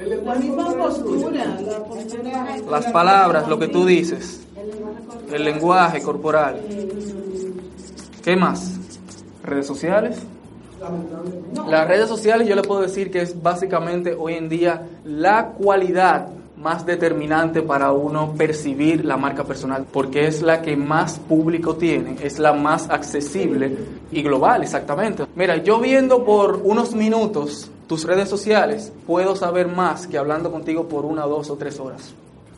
La 0.03 0.35
misma 0.35 0.73
postura, 0.75 1.45
la 1.61 1.83
postura. 1.83 2.57
Las 2.69 2.91
palabras, 2.91 3.47
lo 3.47 3.57
que 3.57 3.67
tú 3.67 3.85
dices. 3.85 4.41
El 5.31 5.43
lenguaje 5.43 6.01
corporal. 6.01 6.61
¿Qué 8.23 8.35
más? 8.35 8.79
¿Redes 9.43 9.65
sociales? 9.65 10.19
Las 11.67 11.87
redes 11.87 12.07
sociales 12.07 12.47
yo 12.47 12.55
le 12.55 12.61
puedo 12.61 12.81
decir 12.81 13.11
que 13.11 13.21
es 13.21 13.41
básicamente 13.41 14.13
hoy 14.13 14.33
en 14.35 14.49
día 14.49 14.87
la 15.05 15.47
cualidad 15.47 16.27
más 16.57 16.85
determinante 16.85 17.63
para 17.63 17.91
uno 17.91 18.33
percibir 18.37 19.03
la 19.03 19.17
marca 19.17 19.43
personal, 19.43 19.85
porque 19.91 20.27
es 20.27 20.43
la 20.43 20.61
que 20.61 20.75
más 20.77 21.17
público 21.17 21.75
tiene, 21.75 22.17
es 22.21 22.37
la 22.37 22.53
más 22.53 22.89
accesible 22.89 23.75
y 24.11 24.21
global, 24.21 24.61
exactamente. 24.61 25.25
Mira, 25.35 25.57
yo 25.57 25.79
viendo 25.79 26.23
por 26.23 26.61
unos 26.63 26.93
minutos 26.93 27.71
tus 27.87 28.05
redes 28.05 28.29
sociales, 28.29 28.93
puedo 29.07 29.35
saber 29.35 29.67
más 29.67 30.05
que 30.05 30.19
hablando 30.19 30.51
contigo 30.51 30.87
por 30.87 31.05
una, 31.05 31.23
dos 31.23 31.49
o 31.49 31.55
tres 31.55 31.79
horas. 31.79 32.13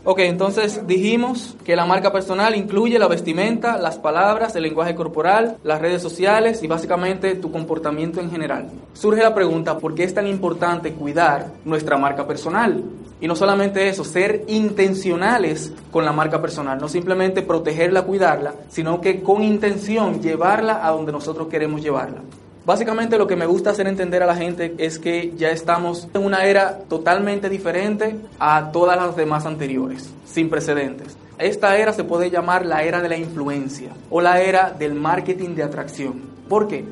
Ok, 0.05 0.19
entonces 0.19 0.85
dijimos 0.85 1.55
que 1.63 1.77
la 1.77 1.85
marca 1.85 2.11
personal 2.11 2.57
incluye 2.57 2.99
la 2.99 3.07
vestimenta, 3.07 3.77
las 3.77 3.97
palabras, 3.97 4.53
el 4.53 4.63
lenguaje 4.63 4.95
corporal, 4.95 5.55
las 5.63 5.79
redes 5.79 6.01
sociales 6.01 6.61
y 6.61 6.67
básicamente 6.67 7.35
tu 7.35 7.53
comportamiento 7.53 8.19
en 8.19 8.29
general. 8.29 8.69
Surge 8.91 9.23
la 9.23 9.33
pregunta, 9.33 9.77
¿por 9.77 9.95
qué 9.95 10.03
es 10.03 10.13
tan 10.13 10.27
importante 10.27 10.91
cuidar 10.91 11.53
nuestra 11.63 11.97
marca 11.97 12.27
personal? 12.27 12.83
Y 13.21 13.27
no 13.29 13.35
solamente 13.37 13.87
eso, 13.87 14.03
ser 14.03 14.43
intencionales 14.49 15.71
con 15.89 16.03
la 16.03 16.11
marca 16.11 16.41
personal, 16.41 16.77
no 16.81 16.89
simplemente 16.89 17.41
protegerla, 17.41 18.01
cuidarla, 18.01 18.55
sino 18.67 18.99
que 18.99 19.21
con 19.21 19.41
intención 19.41 20.21
llevarla 20.21 20.85
a 20.85 20.91
donde 20.91 21.13
nosotros 21.13 21.47
queremos 21.47 21.81
llevarla. 21.81 22.23
Básicamente 22.65 23.17
lo 23.17 23.27
que 23.27 23.35
me 23.35 23.45
gusta 23.45 23.71
hacer 23.71 23.87
entender 23.87 24.23
a 24.23 24.25
la 24.25 24.37
gente 24.37 24.73
es 24.77 24.97
que 24.97 25.33
ya 25.35 25.49
estamos 25.49 26.07
en 26.13 26.23
una 26.23 26.45
era 26.45 26.79
totalmente 26.87 27.49
diferente 27.49 28.15
a 28.39 28.71
todas 28.71 28.95
las 28.95 29.17
demás 29.17 29.45
anteriores, 29.45 30.09
sin 30.25 30.49
precedentes. 30.49 31.17
Esta 31.37 31.75
era 31.75 31.91
se 31.91 32.05
puede 32.05 32.31
llamar 32.31 32.65
la 32.65 32.83
era 32.83 33.01
de 33.01 33.09
la 33.09 33.17
influencia 33.17 33.89
o 34.09 34.21
la 34.21 34.39
era 34.39 34.69
del 34.71 34.93
marketing 34.93 35.55
de 35.55 35.63
atracción. 35.63 36.21
¿Por 36.47 36.69
qué? 36.69 36.85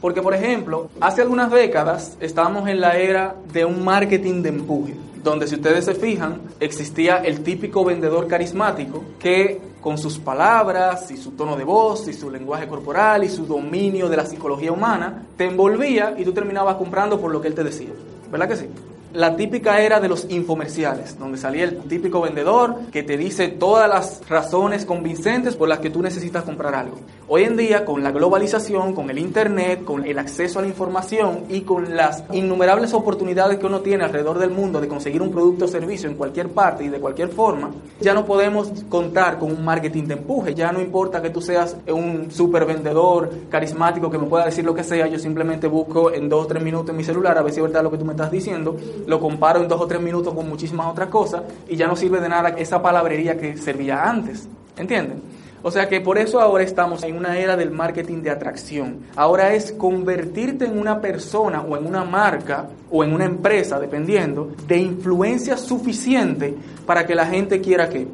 Porque, 0.00 0.22
por 0.22 0.32
ejemplo, 0.32 0.90
hace 1.00 1.22
algunas 1.22 1.50
décadas 1.50 2.16
estábamos 2.20 2.68
en 2.68 2.80
la 2.80 2.96
era 2.96 3.34
de 3.52 3.64
un 3.64 3.84
marketing 3.84 4.42
de 4.42 4.50
empuje, 4.50 4.94
donde 5.30 5.48
si 5.48 5.56
ustedes 5.56 5.84
se 5.84 5.94
fijan, 5.94 6.40
existía 6.60 7.16
el 7.18 7.42
típico 7.42 7.84
vendedor 7.84 8.28
carismático 8.28 9.04
que 9.18 9.60
con 9.80 9.98
sus 9.98 10.18
palabras 10.18 11.10
y 11.10 11.16
su 11.16 11.32
tono 11.32 11.56
de 11.56 11.64
voz 11.64 12.08
y 12.08 12.12
su 12.12 12.30
lenguaje 12.30 12.66
corporal 12.66 13.24
y 13.24 13.28
su 13.28 13.44
dominio 13.44 14.08
de 14.08 14.16
la 14.16 14.24
psicología 14.24 14.72
humana, 14.72 15.26
te 15.36 15.46
envolvía 15.46 16.14
y 16.16 16.24
tú 16.24 16.32
terminabas 16.32 16.76
comprando 16.76 17.20
por 17.20 17.32
lo 17.32 17.40
que 17.40 17.48
él 17.48 17.54
te 17.54 17.64
decía. 17.64 17.90
¿Verdad 18.30 18.48
que 18.48 18.56
sí? 18.56 18.68
La 19.16 19.34
típica 19.34 19.80
era 19.80 19.98
de 19.98 20.08
los 20.08 20.26
infomerciales, 20.28 21.18
donde 21.18 21.38
salía 21.38 21.64
el 21.64 21.78
típico 21.84 22.20
vendedor 22.20 22.76
que 22.92 23.02
te 23.02 23.16
dice 23.16 23.48
todas 23.48 23.88
las 23.88 24.28
razones 24.28 24.84
convincentes 24.84 25.56
por 25.56 25.70
las 25.70 25.78
que 25.78 25.88
tú 25.88 26.02
necesitas 26.02 26.44
comprar 26.44 26.74
algo. 26.74 26.98
Hoy 27.26 27.44
en 27.44 27.56
día, 27.56 27.86
con 27.86 28.02
la 28.02 28.10
globalización, 28.10 28.94
con 28.94 29.08
el 29.08 29.18
Internet, 29.18 29.84
con 29.84 30.04
el 30.04 30.18
acceso 30.18 30.58
a 30.58 30.62
la 30.62 30.68
información 30.68 31.44
y 31.48 31.62
con 31.62 31.96
las 31.96 32.24
innumerables 32.30 32.92
oportunidades 32.92 33.58
que 33.58 33.64
uno 33.64 33.80
tiene 33.80 34.04
alrededor 34.04 34.38
del 34.38 34.50
mundo 34.50 34.82
de 34.82 34.88
conseguir 34.88 35.22
un 35.22 35.30
producto 35.30 35.64
o 35.64 35.68
servicio 35.68 36.10
en 36.10 36.16
cualquier 36.16 36.50
parte 36.50 36.84
y 36.84 36.88
de 36.88 37.00
cualquier 37.00 37.30
forma, 37.30 37.70
ya 38.00 38.12
no 38.12 38.26
podemos 38.26 38.70
contar 38.90 39.38
con 39.38 39.50
un 39.50 39.64
marketing 39.64 40.04
de 40.04 40.14
empuje. 40.14 40.54
Ya 40.54 40.72
no 40.72 40.80
importa 40.80 41.22
que 41.22 41.30
tú 41.30 41.40
seas 41.40 41.74
un 41.88 42.30
super 42.30 42.66
vendedor 42.66 43.30
carismático 43.48 44.10
que 44.10 44.18
me 44.18 44.26
pueda 44.26 44.44
decir 44.44 44.64
lo 44.64 44.74
que 44.74 44.84
sea, 44.84 45.06
yo 45.06 45.18
simplemente 45.18 45.68
busco 45.68 46.12
en 46.12 46.28
dos 46.28 46.44
o 46.44 46.46
tres 46.46 46.62
minutos 46.62 46.90
en 46.90 46.98
mi 46.98 47.04
celular 47.04 47.38
a 47.38 47.42
ver 47.42 47.52
si 47.52 47.60
es 47.60 47.64
verdad 47.64 47.82
lo 47.82 47.90
que 47.90 47.96
tú 47.96 48.04
me 48.04 48.12
estás 48.12 48.30
diciendo 48.30 48.76
lo 49.06 49.20
comparo 49.20 49.62
en 49.62 49.68
dos 49.68 49.80
o 49.80 49.86
tres 49.86 50.00
minutos 50.00 50.34
con 50.34 50.48
muchísimas 50.48 50.86
otras 50.86 51.08
cosas 51.08 51.42
y 51.68 51.76
ya 51.76 51.86
no 51.86 51.96
sirve 51.96 52.20
de 52.20 52.28
nada 52.28 52.50
esa 52.50 52.82
palabrería 52.82 53.38
que 53.38 53.56
servía 53.56 54.08
antes. 54.08 54.48
¿Entienden? 54.76 55.22
O 55.62 55.70
sea 55.70 55.88
que 55.88 56.00
por 56.00 56.16
eso 56.16 56.40
ahora 56.40 56.62
estamos 56.62 57.02
en 57.02 57.16
una 57.16 57.38
era 57.38 57.56
del 57.56 57.72
marketing 57.72 58.22
de 58.22 58.30
atracción. 58.30 59.00
Ahora 59.16 59.52
es 59.52 59.72
convertirte 59.72 60.66
en 60.66 60.78
una 60.78 61.00
persona 61.00 61.62
o 61.62 61.76
en 61.76 61.86
una 61.86 62.04
marca 62.04 62.68
o 62.90 63.02
en 63.02 63.12
una 63.12 63.24
empresa, 63.24 63.80
dependiendo, 63.80 64.52
de 64.68 64.78
influencia 64.78 65.56
suficiente 65.56 66.54
para 66.86 67.04
que 67.04 67.16
la 67.16 67.26
gente 67.26 67.60
quiera 67.60 67.88
que 67.88 68.06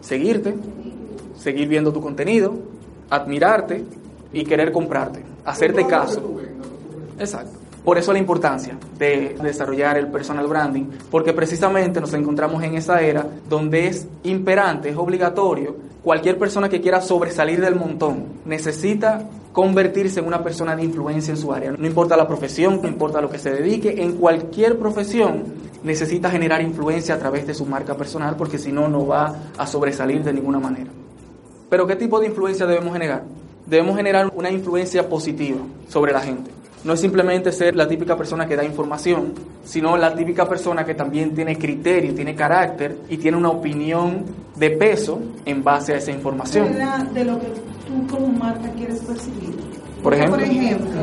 seguirte, 0.00 0.54
seguir 1.36 1.68
viendo 1.68 1.92
tu 1.92 2.00
contenido, 2.00 2.54
admirarte 3.10 3.84
y 4.32 4.44
querer 4.44 4.72
comprarte, 4.72 5.22
hacerte 5.44 5.86
caso. 5.86 6.40
Exacto. 7.18 7.59
Por 7.84 7.96
eso 7.96 8.12
la 8.12 8.18
importancia 8.18 8.76
de 8.98 9.36
desarrollar 9.42 9.96
el 9.96 10.08
personal 10.08 10.46
branding, 10.46 10.84
porque 11.10 11.32
precisamente 11.32 12.00
nos 12.00 12.12
encontramos 12.12 12.62
en 12.62 12.74
esa 12.74 13.00
era 13.00 13.26
donde 13.48 13.86
es 13.86 14.06
imperante, 14.22 14.90
es 14.90 14.96
obligatorio, 14.96 15.76
cualquier 16.02 16.38
persona 16.38 16.68
que 16.68 16.82
quiera 16.82 17.00
sobresalir 17.00 17.60
del 17.60 17.76
montón 17.76 18.24
necesita 18.44 19.26
convertirse 19.52 20.20
en 20.20 20.26
una 20.26 20.42
persona 20.42 20.76
de 20.76 20.84
influencia 20.84 21.32
en 21.32 21.38
su 21.38 21.52
área. 21.52 21.72
No 21.72 21.86
importa 21.86 22.18
la 22.18 22.28
profesión, 22.28 22.80
no 22.82 22.88
importa 22.88 23.20
lo 23.22 23.30
que 23.30 23.38
se 23.38 23.50
dedique, 23.50 24.02
en 24.02 24.12
cualquier 24.12 24.78
profesión 24.78 25.44
necesita 25.82 26.30
generar 26.30 26.60
influencia 26.60 27.14
a 27.14 27.18
través 27.18 27.46
de 27.46 27.54
su 27.54 27.64
marca 27.64 27.96
personal 27.96 28.36
porque 28.36 28.58
si 28.58 28.72
no, 28.72 28.88
no 28.88 29.06
va 29.06 29.34
a 29.56 29.66
sobresalir 29.66 30.22
de 30.22 30.34
ninguna 30.34 30.60
manera. 30.60 30.90
Pero 31.70 31.86
¿qué 31.86 31.96
tipo 31.96 32.20
de 32.20 32.26
influencia 32.26 32.66
debemos 32.66 32.92
generar? 32.92 33.24
Debemos 33.66 33.96
generar 33.96 34.30
una 34.34 34.50
influencia 34.50 35.08
positiva 35.08 35.60
sobre 35.88 36.12
la 36.12 36.20
gente 36.20 36.50
no 36.84 36.94
es 36.94 37.00
simplemente 37.00 37.52
ser 37.52 37.76
la 37.76 37.86
típica 37.86 38.16
persona 38.16 38.46
que 38.46 38.56
da 38.56 38.64
información, 38.64 39.34
sino 39.64 39.96
la 39.96 40.14
típica 40.14 40.48
persona 40.48 40.84
que 40.84 40.94
también 40.94 41.34
tiene 41.34 41.56
criterio, 41.56 42.14
tiene 42.14 42.34
carácter 42.34 42.96
y 43.08 43.16
tiene 43.18 43.36
una 43.36 43.50
opinión 43.50 44.24
de 44.56 44.70
peso 44.70 45.20
en 45.44 45.62
base 45.62 45.94
a 45.94 45.96
esa 45.96 46.10
información. 46.10 46.68
De 47.12 47.24
lo 47.24 47.38
que 47.38 47.46
tú 47.86 48.06
como 48.08 48.28
marca 48.28 48.70
quieres 48.72 49.00
percibir. 49.00 49.80
Por 50.02 50.14
ejemplo, 50.14 50.36
Por 50.36 50.46
ejemplo, 50.46 51.00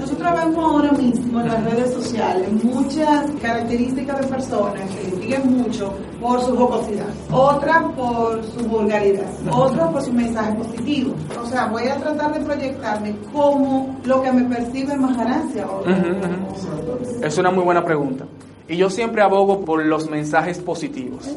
nosotros 0.00 0.32
vemos 0.44 0.64
ahora 0.64 0.92
mismo 0.92 1.40
en 1.40 1.48
las 1.48 1.64
redes 1.64 1.94
sociales 1.94 2.64
muchas 2.64 3.30
características 3.40 4.20
de 4.20 4.26
personas 4.26 4.82
que 4.90 5.10
siguen 5.20 5.56
mucho 5.56 5.94
por 6.20 6.40
su 6.40 6.56
jocosidad, 6.56 7.06
otras 7.30 7.82
por 7.94 8.44
su 8.44 8.66
vulgaridad, 8.66 9.30
otras 9.52 9.88
por 9.90 10.02
su 10.02 10.12
mensaje 10.12 10.52
positivo. 10.54 11.14
O 11.40 11.46
sea, 11.46 11.66
voy 11.66 11.86
a 11.86 11.96
tratar 11.96 12.34
de 12.34 12.40
proyectarme 12.40 13.14
como 13.32 13.96
lo 14.04 14.20
que 14.20 14.32
me 14.32 14.42
percibe 14.56 14.96
más 14.96 15.16
Es 17.22 17.38
una 17.38 17.50
muy 17.50 17.64
buena 17.64 17.84
pregunta. 17.84 18.24
Y 18.68 18.76
yo 18.76 18.88
siempre 18.88 19.22
abogo 19.22 19.64
por 19.64 19.84
los 19.84 20.08
mensajes 20.08 20.58
positivos. 20.58 21.28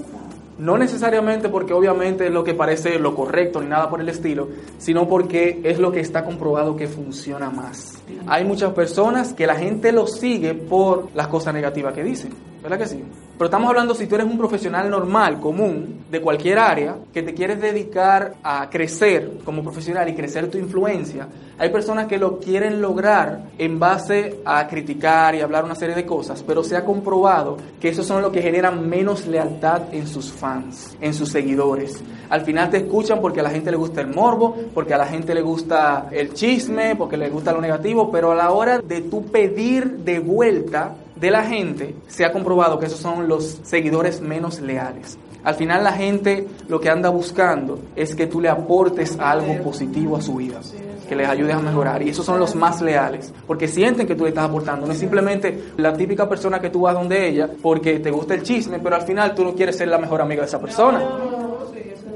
No 0.60 0.78
necesariamente 0.78 1.50
porque 1.50 1.74
obviamente 1.74 2.28
es 2.28 2.32
lo 2.32 2.44
que 2.44 2.54
parece 2.54 3.00
lo 3.00 3.16
correcto 3.16 3.60
ni 3.60 3.68
nada 3.68 3.90
por 3.90 4.02
el 4.02 4.10
estilo, 4.10 4.50
sino 4.78 5.08
porque 5.08 5.60
es 5.64 5.80
lo 5.80 5.92
que 5.92 6.00
está 6.00 6.24
comprobado 6.24 6.76
que 6.76 6.88
funciona 6.88 7.50
más. 7.50 7.96
Hay 8.28 8.46
muchas 8.46 8.72
personas 8.74 9.34
que 9.34 9.48
la 9.48 9.56
gente 9.56 9.92
lo 9.92 10.06
sigue 10.06 10.54
por 10.54 11.10
las 11.16 11.28
cosas 11.28 11.56
negativas 11.56 11.94
que 11.94 12.04
dicen, 12.04 12.34
¿verdad 12.64 12.78
que 12.80 12.88
sí? 12.88 13.04
Pero 13.38 13.46
estamos 13.46 13.70
hablando 13.70 13.94
si 13.94 14.08
tú 14.08 14.16
eres 14.16 14.28
un 14.28 14.38
profesional 14.38 14.90
normal, 14.90 15.40
común, 15.40 16.06
de 16.10 16.22
cualquier 16.22 16.60
área, 16.60 16.96
que 17.14 17.24
te 17.24 17.34
quieres 17.34 17.60
dedicar 17.60 18.36
a 18.42 18.70
crecer 18.70 19.40
como 19.44 19.62
profesional 19.62 20.08
y 20.08 20.16
crecer 20.16 20.50
tu 20.50 20.58
influencia. 20.58 21.28
Hay 21.58 21.70
personas 21.70 22.08
que 22.08 22.18
lo 22.18 22.40
quieren 22.40 22.82
lograr 22.82 23.50
en 23.58 23.80
base 23.80 24.40
a 24.46 24.66
criticar 24.68 25.36
y 25.36 25.42
hablar 25.42 25.66
una 25.66 25.76
serie 25.76 25.96
de 25.96 26.06
cosas, 26.06 26.42
pero 26.42 26.64
se 26.64 26.78
ha 26.78 26.86
comprobado 26.86 27.58
que 27.82 27.90
esos 27.90 28.06
son 28.06 28.22
los 28.22 28.32
que 28.32 28.42
generan 28.42 28.88
menos 28.88 29.28
lealtad 29.28 29.94
en 29.94 30.08
sus 30.08 30.32
fans, 30.32 30.96
en 31.02 31.14
sus 31.14 31.30
seguidores. 31.30 32.02
Al 32.30 32.42
final 32.42 32.70
te 32.70 32.78
escuchan 32.78 33.20
porque 33.20 33.42
a 33.42 33.44
la 33.44 33.50
gente 33.50 33.72
le 33.72 33.78
gusta 33.78 34.02
el 34.02 34.08
morbo, 34.08 34.56
porque 34.74 34.94
a 34.94 34.98
la 34.98 35.06
gente 35.06 35.36
le 35.36 35.42
gusta 35.42 36.08
el 36.12 36.34
chisme, 36.34 36.96
porque 36.96 37.18
le 37.18 37.30
gusta 37.30 37.52
lo 37.52 37.62
negativo, 37.62 38.12
pero 38.12 38.32
a 38.32 38.36
la 38.36 38.52
hora 38.52 38.80
de 38.80 39.02
tú 39.02 39.26
pedir 39.26 39.98
de 39.98 40.20
vuelta, 40.20 40.96
de 41.24 41.32
la 41.32 41.46
gente, 41.46 41.96
se 42.08 42.26
ha 42.26 42.34
comprobado 42.34 42.78
que 42.78 42.88
esos 42.88 43.00
son 43.00 43.30
los 43.30 43.62
seguidores 43.64 44.20
menos 44.20 44.60
leales. 44.60 45.18
Al 45.46 45.56
final 45.56 45.82
la 45.82 45.94
gente 45.94 46.50
lo 46.68 46.82
que 46.82 46.90
anda 46.90 47.08
buscando 47.08 47.80
es 47.96 48.14
que 48.14 48.28
tú 48.28 48.42
le 48.42 48.50
aportes 48.50 49.18
algo 49.18 49.58
positivo 49.64 50.18
a 50.18 50.22
su 50.22 50.36
vida, 50.36 50.60
que 51.08 51.16
les 51.16 51.30
ayudes 51.30 51.56
a 51.56 51.60
mejorar. 51.60 52.04
Y 52.04 52.10
esos 52.10 52.26
son 52.26 52.42
los 52.42 52.56
más 52.56 52.82
leales, 52.82 53.34
porque 53.48 53.70
sienten 53.70 54.06
que 54.06 54.16
tú 54.16 54.24
le 54.24 54.32
estás 54.32 54.50
aportando. 54.50 54.86
No 54.86 54.92
es 54.92 55.00
simplemente 55.00 55.64
la 55.78 55.94
típica 55.94 56.28
persona 56.28 56.60
que 56.60 56.70
tú 56.70 56.82
vas 56.82 56.94
donde 56.94 57.26
ella 57.26 57.50
porque 57.62 58.00
te 58.00 58.12
gusta 58.12 58.34
el 58.34 58.44
chisme, 58.44 58.80
pero 58.80 58.98
al 58.98 59.04
final 59.04 59.34
tú 59.34 59.46
no 59.46 59.54
quieres 59.54 59.78
ser 59.78 59.88
la 59.88 60.00
mejor 60.00 60.20
amiga 60.20 60.42
de 60.42 60.48
esa 60.48 60.60
persona. 60.60 61.08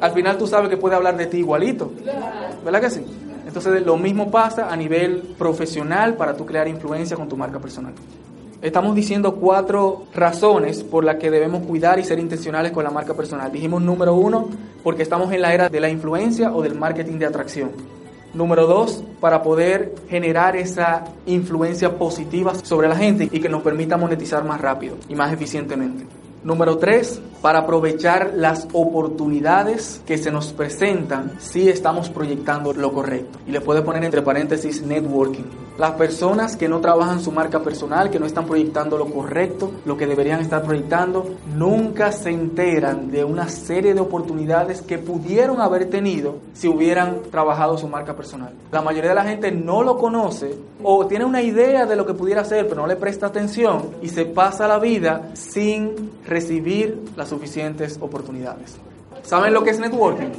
Al 0.02 0.12
final 0.12 0.38
tú 0.38 0.48
sabes 0.48 0.70
que 0.70 0.76
puede 0.76 0.98
hablar 0.98 1.16
de 1.16 1.28
ti 1.28 1.38
igualito. 1.38 1.94
¿Verdad 2.66 2.82
que 2.82 2.90
sí? 2.90 3.06
Entonces 3.46 3.86
lo 3.86 3.96
mismo 3.96 4.30
pasa 4.30 4.70
a 4.70 4.76
nivel 4.76 5.34
profesional 5.38 6.16
para 6.16 6.36
tú 6.36 6.46
crear 6.46 6.68
influencia 6.68 7.16
con 7.16 7.30
tu 7.30 7.38
marca 7.38 7.58
personal. 7.58 7.94
Estamos 8.60 8.96
diciendo 8.96 9.36
cuatro 9.36 10.06
razones 10.16 10.84
por 10.84 11.04
las 11.04 11.18
que 11.18 11.30
debemos 11.30 11.64
cuidar 11.68 12.00
y 12.00 12.04
ser 12.04 12.18
intencionales 12.18 12.72
con 12.72 12.84
la 12.84 12.90
marca 12.90 13.14
personal. 13.14 13.52
Dijimos 13.52 13.84
número 13.84 14.16
uno, 14.16 14.50
porque 14.84 15.04
estamos 15.04 15.32
en 15.32 15.44
la 15.44 15.54
era 15.54 15.70
de 15.70 15.80
la 15.80 15.90
influencia 15.90 16.52
o 16.52 16.64
del 16.64 16.74
marketing 16.74 17.20
de 17.20 17.28
atracción. 17.28 17.70
Número 18.34 18.66
dos, 18.66 19.04
para 19.22 19.44
poder 19.44 19.94
generar 20.10 20.56
esa 20.56 21.06
influencia 21.28 22.00
positiva 22.00 22.56
sobre 22.56 22.88
la 22.88 22.96
gente 22.96 23.30
y 23.32 23.40
que 23.40 23.48
nos 23.48 23.62
permita 23.62 23.96
monetizar 23.96 24.44
más 24.44 24.60
rápido 24.60 24.96
y 25.08 25.14
más 25.14 25.32
eficientemente. 25.32 26.06
Número 26.44 26.78
tres, 26.78 27.22
para 27.44 27.60
aprovechar 27.60 28.34
las 28.36 28.68
oportunidades 28.74 30.02
que 30.08 30.18
se 30.18 30.32
nos 30.32 30.52
presentan 30.52 31.34
si 31.40 31.70
estamos 31.70 32.10
proyectando 32.10 32.74
lo 32.74 32.92
correcto. 32.92 33.38
Y 33.46 33.52
le 33.52 33.62
puede 33.62 33.84
poner 33.84 34.04
entre 34.04 34.24
paréntesis 34.24 34.82
networking. 34.82 35.67
Las 35.77 35.91
personas 35.91 36.55
que 36.57 36.67
no 36.67 36.81
trabajan 36.81 37.22
su 37.22 37.31
marca 37.31 37.62
personal, 37.62 38.10
que 38.10 38.19
no 38.19 38.25
están 38.25 38.48
proyectando 38.48 38.98
lo 38.98 39.05
correcto, 39.05 39.72
lo 39.86 39.96
que 39.96 40.07
deberían 40.07 40.41
estar 40.41 40.63
proyectando, 40.63 41.36
nunca 41.55 42.12
se 42.12 42.31
enteran 42.31 43.12
de 43.12 43.24
una 43.24 43.48
serie 43.48 43.93
de 43.93 44.00
oportunidades 44.00 44.81
que 44.81 44.98
pudieron 44.98 45.62
haber 45.62 45.88
tenido 45.91 46.38
si 46.53 46.67
hubieran 46.67 47.22
trabajado 47.29 47.77
su 47.77 47.88
marca 47.88 48.15
personal. 48.15 48.53
La 48.72 48.81
mayoría 48.81 49.12
de 49.12 49.15
la 49.15 49.25
gente 49.25 49.51
no 49.51 49.84
lo 49.84 49.98
conoce 49.98 50.55
o 50.81 51.05
tiene 51.05 51.25
una 51.25 51.43
idea 51.43 51.86
de 51.86 51.96
lo 51.96 52.07
que 52.07 52.15
pudiera 52.15 52.41
hacer, 52.41 52.67
pero 52.67 52.81
no 52.81 52.88
le 52.88 52.96
presta 52.96 53.27
atención 53.27 53.91
y 54.01 54.10
se 54.10 54.25
pasa 54.25 54.67
la 54.67 54.79
vida 54.79 55.29
sin 55.34 56.12
recibir 56.25 57.00
las 57.15 57.29
suficientes 57.29 58.00
oportunidades. 58.01 58.79
¿Saben 59.27 59.53
lo 59.53 59.62
que 59.62 59.72
es 59.72 59.79
networking? 59.79 60.29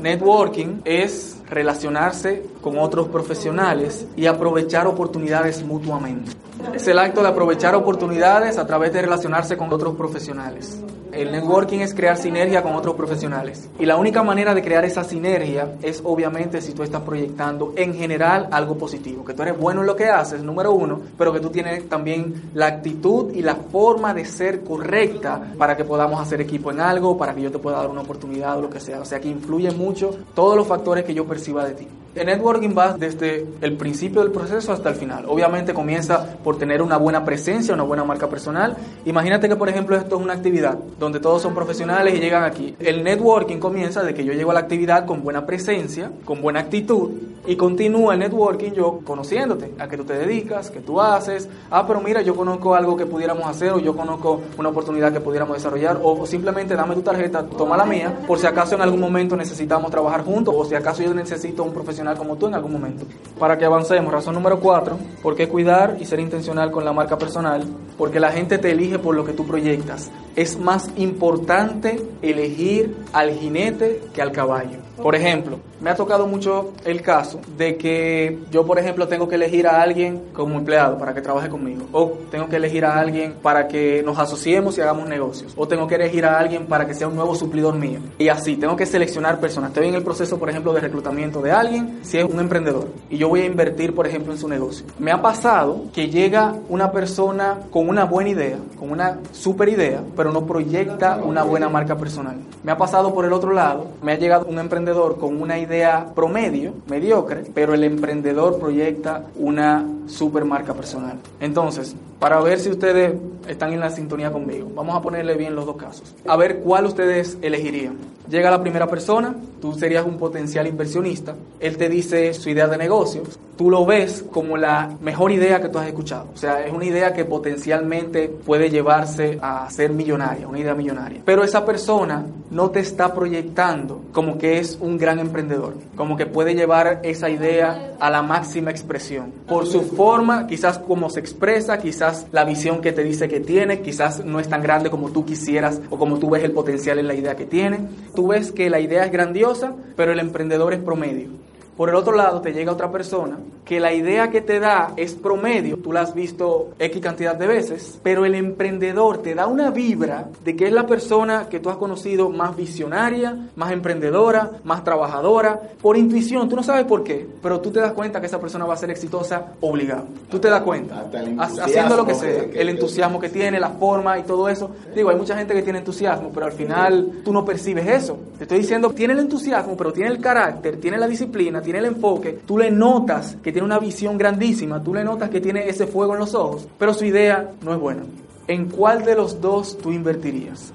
Networking 0.00 0.82
es 0.84 1.38
relacionarse 1.50 2.44
con 2.60 2.78
otros 2.78 3.08
profesionales 3.08 4.06
y 4.14 4.26
aprovechar 4.26 4.86
oportunidades 4.86 5.64
mutuamente. 5.64 6.30
Es 6.72 6.86
el 6.86 6.96
acto 7.00 7.22
de 7.22 7.28
aprovechar 7.28 7.74
oportunidades 7.74 8.56
a 8.56 8.68
través 8.68 8.92
de 8.92 9.02
relacionarse 9.02 9.56
con 9.56 9.72
otros 9.72 9.96
profesionales. 9.96 10.80
El 11.12 11.30
networking 11.30 11.80
es 11.80 11.92
crear 11.94 12.16
sinergia 12.16 12.62
con 12.62 12.74
otros 12.74 12.94
profesionales. 12.94 13.68
Y 13.78 13.84
la 13.84 13.96
única 13.96 14.22
manera 14.22 14.54
de 14.54 14.62
crear 14.62 14.84
esa 14.86 15.04
sinergia 15.04 15.74
es 15.82 16.00
obviamente 16.02 16.62
si 16.62 16.72
tú 16.72 16.82
estás 16.82 17.02
proyectando 17.02 17.74
en 17.76 17.94
general 17.94 18.48
algo 18.50 18.78
positivo, 18.78 19.22
que 19.22 19.34
tú 19.34 19.42
eres 19.42 19.58
bueno 19.58 19.82
en 19.82 19.88
lo 19.88 19.94
que 19.94 20.06
haces, 20.06 20.42
número 20.42 20.72
uno, 20.72 21.00
pero 21.18 21.30
que 21.30 21.40
tú 21.40 21.50
tienes 21.50 21.86
también 21.86 22.50
la 22.54 22.66
actitud 22.66 23.30
y 23.34 23.42
la 23.42 23.56
forma 23.56 24.14
de 24.14 24.24
ser 24.24 24.64
correcta 24.64 25.52
para 25.58 25.76
que 25.76 25.84
podamos 25.84 26.18
hacer 26.18 26.40
equipo 26.40 26.70
en 26.70 26.80
algo, 26.80 27.18
para 27.18 27.34
que 27.34 27.42
yo 27.42 27.52
te 27.52 27.58
pueda 27.58 27.76
dar 27.76 27.90
una 27.90 28.00
oportunidad 28.00 28.56
o 28.56 28.62
lo 28.62 28.70
que 28.70 28.80
sea. 28.80 29.00
O 29.00 29.04
sea 29.04 29.20
que 29.20 29.28
influye 29.28 29.70
mucho 29.70 30.16
todos 30.34 30.56
los 30.56 30.66
factores 30.66 31.04
que 31.04 31.12
yo 31.12 31.26
perciba 31.26 31.66
de 31.66 31.74
ti. 31.74 31.88
El 32.14 32.26
networking 32.26 32.74
va 32.76 32.92
desde 32.92 33.46
el 33.62 33.78
principio 33.78 34.20
del 34.20 34.30
proceso 34.30 34.70
hasta 34.70 34.90
el 34.90 34.96
final. 34.96 35.24
Obviamente 35.28 35.72
comienza 35.72 36.36
por 36.44 36.58
tener 36.58 36.82
una 36.82 36.98
buena 36.98 37.24
presencia, 37.24 37.72
una 37.72 37.84
buena 37.84 38.04
marca 38.04 38.28
personal. 38.28 38.76
Imagínate 39.06 39.48
que, 39.48 39.56
por 39.56 39.70
ejemplo, 39.70 39.96
esto 39.96 40.16
es 40.16 40.22
una 40.22 40.34
actividad 40.34 40.76
donde 40.98 41.20
todos 41.20 41.40
son 41.40 41.54
profesionales 41.54 42.14
y 42.14 42.18
llegan 42.18 42.44
aquí. 42.44 42.76
El 42.80 43.02
networking 43.02 43.56
comienza 43.56 44.02
de 44.02 44.12
que 44.12 44.26
yo 44.26 44.34
llego 44.34 44.50
a 44.50 44.54
la 44.54 44.60
actividad 44.60 45.06
con 45.06 45.22
buena 45.22 45.46
presencia, 45.46 46.12
con 46.26 46.42
buena 46.42 46.60
actitud 46.60 47.12
y 47.46 47.56
continúa 47.56 48.12
el 48.12 48.20
networking 48.20 48.72
yo 48.72 49.00
conociéndote, 49.04 49.72
a 49.78 49.88
qué 49.88 49.96
tú 49.96 50.04
te 50.04 50.12
dedicas, 50.12 50.70
qué 50.70 50.80
tú 50.80 51.00
haces. 51.00 51.48
Ah, 51.70 51.86
pero 51.86 52.02
mira, 52.02 52.20
yo 52.20 52.36
conozco 52.36 52.74
algo 52.74 52.94
que 52.94 53.06
pudiéramos 53.06 53.46
hacer 53.46 53.72
o 53.72 53.78
yo 53.78 53.96
conozco 53.96 54.42
una 54.58 54.68
oportunidad 54.68 55.12
que 55.14 55.20
pudiéramos 55.20 55.56
desarrollar 55.56 55.98
o 56.02 56.26
simplemente 56.26 56.76
dame 56.76 56.94
tu 56.94 57.02
tarjeta, 57.02 57.42
toma 57.44 57.76
la 57.76 57.86
mía, 57.86 58.14
por 58.26 58.38
si 58.38 58.46
acaso 58.46 58.74
en 58.74 58.82
algún 58.82 59.00
momento 59.00 59.34
necesitamos 59.34 59.90
trabajar 59.90 60.22
juntos 60.22 60.54
o 60.56 60.64
si 60.66 60.74
acaso 60.74 61.02
yo 61.02 61.14
necesito 61.14 61.64
un 61.64 61.72
profesional 61.72 62.01
como 62.16 62.36
tú 62.36 62.46
en 62.48 62.54
algún 62.54 62.72
momento. 62.72 63.06
Para 63.38 63.56
que 63.56 63.64
avancemos, 63.64 64.12
razón 64.12 64.34
número 64.34 64.60
cuatro, 64.60 64.98
¿por 65.22 65.34
qué 65.34 65.48
cuidar 65.48 65.96
y 66.00 66.04
ser 66.04 66.20
intencional 66.20 66.70
con 66.70 66.84
la 66.84 66.92
marca 66.92 67.16
personal? 67.16 67.64
Porque 67.96 68.20
la 68.20 68.32
gente 68.32 68.58
te 68.58 68.70
elige 68.70 68.98
por 68.98 69.14
lo 69.14 69.24
que 69.24 69.32
tú 69.32 69.46
proyectas. 69.46 70.10
Es 70.36 70.58
más 70.58 70.90
importante 70.96 72.04
elegir 72.22 72.96
al 73.12 73.30
jinete 73.32 74.02
que 74.12 74.22
al 74.22 74.32
caballo. 74.32 74.78
Por 75.02 75.14
ejemplo, 75.14 75.58
me 75.82 75.90
ha 75.90 75.96
tocado 75.96 76.28
mucho 76.28 76.72
el 76.84 77.02
caso 77.02 77.40
de 77.58 77.76
que 77.76 78.38
yo, 78.52 78.64
por 78.64 78.78
ejemplo, 78.78 79.08
tengo 79.08 79.28
que 79.28 79.34
elegir 79.34 79.66
a 79.66 79.82
alguien 79.82 80.22
como 80.32 80.56
empleado 80.56 80.96
para 80.96 81.12
que 81.12 81.20
trabaje 81.20 81.48
conmigo. 81.48 81.86
O 81.90 82.12
tengo 82.30 82.48
que 82.48 82.56
elegir 82.56 82.84
a 82.84 82.98
alguien 82.98 83.34
para 83.42 83.66
que 83.66 84.00
nos 84.04 84.16
asociemos 84.16 84.78
y 84.78 84.80
hagamos 84.80 85.08
negocios. 85.08 85.52
O 85.56 85.66
tengo 85.66 85.88
que 85.88 85.96
elegir 85.96 86.24
a 86.24 86.38
alguien 86.38 86.66
para 86.66 86.86
que 86.86 86.94
sea 86.94 87.08
un 87.08 87.16
nuevo 87.16 87.34
suplidor 87.34 87.74
mío. 87.74 87.98
Y 88.16 88.28
así, 88.28 88.56
tengo 88.56 88.76
que 88.76 88.86
seleccionar 88.86 89.40
personas. 89.40 89.70
Estoy 89.70 89.88
en 89.88 89.94
el 89.94 90.04
proceso, 90.04 90.38
por 90.38 90.48
ejemplo, 90.48 90.72
de 90.72 90.80
reclutamiento 90.80 91.42
de 91.42 91.50
alguien, 91.50 91.98
si 92.02 92.18
es 92.18 92.24
un 92.24 92.38
emprendedor. 92.38 92.86
Y 93.10 93.18
yo 93.18 93.28
voy 93.28 93.40
a 93.40 93.46
invertir, 93.46 93.92
por 93.92 94.06
ejemplo, 94.06 94.32
en 94.32 94.38
su 94.38 94.48
negocio. 94.48 94.86
Me 95.00 95.10
ha 95.10 95.20
pasado 95.20 95.86
que 95.92 96.08
llega 96.08 96.54
una 96.68 96.92
persona 96.92 97.58
con 97.72 97.88
una 97.88 98.04
buena 98.04 98.30
idea, 98.30 98.58
con 98.78 98.92
una 98.92 99.18
super 99.32 99.68
idea, 99.68 100.00
pero 100.16 100.30
no 100.30 100.46
proyecta 100.46 101.16
una 101.16 101.42
buena 101.42 101.68
marca 101.68 101.96
personal. 101.96 102.36
Me 102.62 102.70
ha 102.70 102.76
pasado 102.76 103.12
por 103.12 103.24
el 103.24 103.32
otro 103.32 103.52
lado, 103.52 103.88
me 104.00 104.12
ha 104.12 104.16
llegado 104.16 104.46
un 104.46 104.60
emprendedor 104.60 105.18
con 105.18 105.42
una 105.42 105.58
idea 105.58 105.71
promedio, 106.14 106.74
mediocre, 106.88 107.44
pero 107.54 107.74
el 107.74 107.84
emprendedor 107.84 108.58
proyecta 108.58 109.24
una 109.36 109.86
super 110.06 110.44
marca 110.44 110.74
personal. 110.74 111.18
Entonces, 111.40 111.94
para 112.18 112.40
ver 112.40 112.60
si 112.60 112.70
ustedes 112.70 113.14
están 113.48 113.72
en 113.72 113.80
la 113.80 113.90
sintonía 113.90 114.30
conmigo, 114.30 114.70
vamos 114.74 114.96
a 114.96 115.02
ponerle 115.02 115.34
bien 115.34 115.54
los 115.54 115.66
dos 115.66 115.76
casos. 115.76 116.14
A 116.26 116.36
ver 116.36 116.58
cuál 116.58 116.86
ustedes 116.86 117.38
elegirían. 117.42 117.96
Llega 118.28 118.50
la 118.50 118.62
primera 118.62 118.86
persona, 118.86 119.34
tú 119.60 119.74
serías 119.74 120.06
un 120.06 120.16
potencial 120.16 120.66
inversionista, 120.66 121.34
él 121.60 121.76
te 121.76 121.88
dice 121.88 122.32
su 122.34 122.50
idea 122.50 122.68
de 122.68 122.78
negocios, 122.78 123.38
tú 123.56 123.70
lo 123.70 123.84
ves 123.84 124.24
como 124.30 124.56
la 124.56 124.90
mejor 125.00 125.32
idea 125.32 125.60
que 125.60 125.68
tú 125.68 125.78
has 125.78 125.86
escuchado. 125.86 126.28
O 126.34 126.36
sea, 126.36 126.64
es 126.64 126.72
una 126.72 126.84
idea 126.84 127.12
que 127.12 127.24
potencialmente 127.24 128.28
puede 128.28 128.70
llevarse 128.70 129.38
a 129.42 129.68
ser 129.70 129.90
millonaria, 129.90 130.48
una 130.48 130.58
idea 130.58 130.74
millonaria. 130.74 131.22
Pero 131.24 131.44
esa 131.44 131.64
persona 131.64 132.26
no 132.50 132.70
te 132.70 132.80
está 132.80 133.14
proyectando 133.14 134.02
como 134.12 134.38
que 134.38 134.58
es 134.58 134.78
un 134.80 134.98
gran 134.98 135.18
emprendedor, 135.18 135.74
como 135.96 136.16
que 136.16 136.26
puede 136.26 136.54
llevar 136.54 137.00
esa 137.02 137.30
idea 137.30 137.94
a 137.98 138.10
la 138.10 138.22
máxima 138.22 138.70
expresión. 138.70 139.32
Por 139.46 139.66
su 139.66 139.82
forma, 139.82 140.46
quizás 140.46 140.78
como 140.78 141.10
se 141.10 141.20
expresa, 141.20 141.78
quizás 141.78 142.26
la 142.32 142.44
visión 142.44 142.80
que 142.80 142.92
te 142.92 143.02
dice 143.02 143.28
que 143.28 143.40
tiene, 143.40 143.80
quizás 143.80 144.24
no 144.24 144.40
es 144.40 144.48
tan 144.48 144.62
grande 144.62 144.90
como 144.90 145.10
tú 145.10 145.24
quisieras 145.24 145.80
o 145.90 145.98
como 145.98 146.18
tú 146.18 146.30
ves 146.30 146.44
el 146.44 146.52
potencial 146.52 146.98
en 146.98 147.08
la 147.08 147.14
idea 147.14 147.36
que 147.36 147.46
tiene. 147.46 147.80
Tú 148.14 148.28
ves 148.28 148.52
que 148.52 148.70
la 148.70 148.80
idea 148.80 149.04
es 149.04 149.12
grandiosa, 149.12 149.74
pero 149.96 150.12
el 150.12 150.20
emprendedor 150.20 150.74
es 150.74 150.80
promedio. 150.80 151.28
Por 151.76 151.88
el 151.88 151.94
otro 151.94 152.14
lado, 152.14 152.40
te 152.40 152.52
llega 152.52 152.72
otra 152.72 152.90
persona 152.90 153.38
que 153.64 153.80
la 153.80 153.92
idea 153.92 154.28
que 154.30 154.40
te 154.40 154.60
da 154.60 154.92
es 154.96 155.14
promedio, 155.14 155.78
tú 155.78 155.92
la 155.92 156.02
has 156.02 156.14
visto 156.14 156.70
X 156.78 157.00
cantidad 157.00 157.34
de 157.36 157.46
veces, 157.46 157.98
pero 158.02 158.24
el 158.24 158.34
emprendedor 158.34 159.18
te 159.18 159.34
da 159.34 159.46
una 159.46 159.70
vibra 159.70 160.28
de 160.44 160.56
que 160.56 160.66
es 160.66 160.72
la 160.72 160.86
persona 160.86 161.48
que 161.48 161.60
tú 161.60 161.70
has 161.70 161.76
conocido 161.76 162.28
más 162.28 162.56
visionaria, 162.56 163.48
más 163.54 163.72
emprendedora, 163.72 164.50
más 164.64 164.82
trabajadora, 164.84 165.60
por 165.80 165.96
intuición, 165.96 166.48
tú 166.48 166.56
no 166.56 166.62
sabes 166.62 166.84
por 166.84 167.04
qué, 167.04 167.26
pero 167.40 167.60
tú 167.60 167.70
te 167.70 167.80
das 167.80 167.92
cuenta 167.92 168.20
que 168.20 168.26
esa 168.26 168.40
persona 168.40 168.66
va 168.66 168.74
a 168.74 168.76
ser 168.76 168.90
exitosa 168.90 169.52
obligado. 169.60 170.04
Tú 170.28 170.38
te 170.38 170.50
das 170.50 170.62
cuenta, 170.62 171.06
haciendo 171.38 171.96
lo 171.96 172.04
que 172.04 172.14
sea, 172.14 172.44
el 172.52 172.68
entusiasmo 172.68 173.20
que 173.20 173.28
tiene, 173.28 173.60
la 173.60 173.70
forma 173.70 174.18
y 174.18 174.24
todo 174.24 174.48
eso. 174.48 174.70
Digo, 174.94 175.10
hay 175.10 175.16
mucha 175.16 175.36
gente 175.36 175.54
que 175.54 175.62
tiene 175.62 175.78
entusiasmo, 175.78 176.30
pero 176.34 176.46
al 176.46 176.52
final 176.52 177.20
tú 177.24 177.32
no 177.32 177.44
percibes 177.44 177.86
eso. 177.86 178.18
Te 178.36 178.44
estoy 178.44 178.58
diciendo, 178.58 178.90
tiene 178.90 179.14
el 179.14 179.20
entusiasmo, 179.20 179.76
pero 179.76 179.92
tiene 179.92 180.10
el 180.10 180.20
carácter, 180.20 180.78
tiene 180.78 180.98
la 180.98 181.06
disciplina, 181.06 181.61
tiene 181.62 181.78
el 181.78 181.86
enfoque, 181.86 182.40
tú 182.46 182.58
le 182.58 182.70
notas 182.70 183.36
que 183.42 183.52
tiene 183.52 183.64
una 183.64 183.78
visión 183.78 184.18
grandísima, 184.18 184.82
tú 184.82 184.92
le 184.94 185.04
notas 185.04 185.30
que 185.30 185.40
tiene 185.40 185.68
ese 185.68 185.86
fuego 185.86 186.14
en 186.14 186.20
los 186.20 186.34
ojos, 186.34 186.68
pero 186.78 186.92
su 186.92 187.04
idea 187.04 187.52
no 187.62 187.72
es 187.72 187.80
buena. 187.80 188.02
¿En 188.48 188.68
cuál 188.68 189.04
de 189.04 189.14
los 189.14 189.40
dos 189.40 189.78
tú 189.78 189.92
invertirías? 189.92 190.72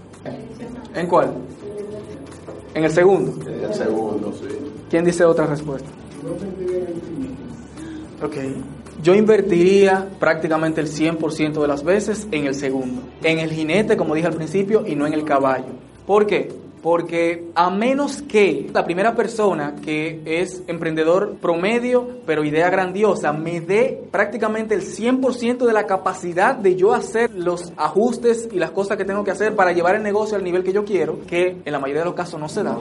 ¿En 0.96 1.08
cuál? 1.08 1.34
En 2.74 2.84
el 2.84 2.92
segundo. 2.92 3.34
En 3.48 3.64
el 3.64 3.74
segundo, 3.74 4.34
sí. 4.34 4.48
¿Quién 4.90 5.04
dice 5.06 5.26
otra 5.26 5.46
respuesta? 5.46 5.90
Ok. 8.24 8.36
Yo 9.04 9.14
invertiría 9.14 10.08
prácticamente 10.20 10.82
el 10.82 10.88
100% 10.88 11.62
de 11.62 11.68
las 11.68 11.84
veces 11.84 12.28
en 12.32 12.46
el 12.48 12.56
segundo. 12.56 13.02
En 13.24 13.40
el 13.40 13.52
jinete, 13.52 13.96
como 13.96 14.16
dije 14.16 14.28
al 14.28 14.34
principio, 14.34 14.84
y 14.88 14.96
no 14.96 15.06
en 15.06 15.14
el 15.14 15.24
caballo. 15.24 15.66
¿Por 16.06 16.26
qué? 16.26 16.52
Porque 16.82 17.46
a 17.56 17.70
menos 17.70 18.22
que 18.22 18.70
la 18.74 18.86
primera 18.86 19.16
persona 19.16 19.76
que 19.84 20.22
es 20.26 20.64
emprendedor 20.68 21.36
promedio, 21.42 22.08
pero 22.26 22.44
idea 22.44 22.70
grandiosa, 22.70 23.34
me 23.34 23.60
dé 23.62 24.02
prácticamente 24.12 24.76
el 24.76 24.82
100% 24.82 25.66
de 25.66 25.74
la 25.74 25.86
capacidad 25.86 26.56
de 26.56 26.76
yo 26.76 26.94
hacer 26.94 27.32
los 27.34 27.74
ajustes 27.78 28.48
y 28.52 28.60
las 28.60 28.72
cosas 28.72 28.98
que 28.98 29.06
tengo 29.06 29.24
que 29.24 29.32
hacer 29.32 29.56
para 29.56 29.72
llevar 29.72 29.96
el 29.96 30.04
negocio 30.04 30.38
al 30.38 30.44
nivel 30.44 30.64
que 30.64 30.74
yo 30.74 30.86
quiero, 30.86 31.20
que 31.26 31.58
en 31.64 31.72
la 31.72 31.80
mayoría 31.80 32.02
de 32.02 32.06
los 32.06 32.16
casos 32.16 32.40
no 32.40 32.50
se 32.50 32.64
da. 32.64 32.78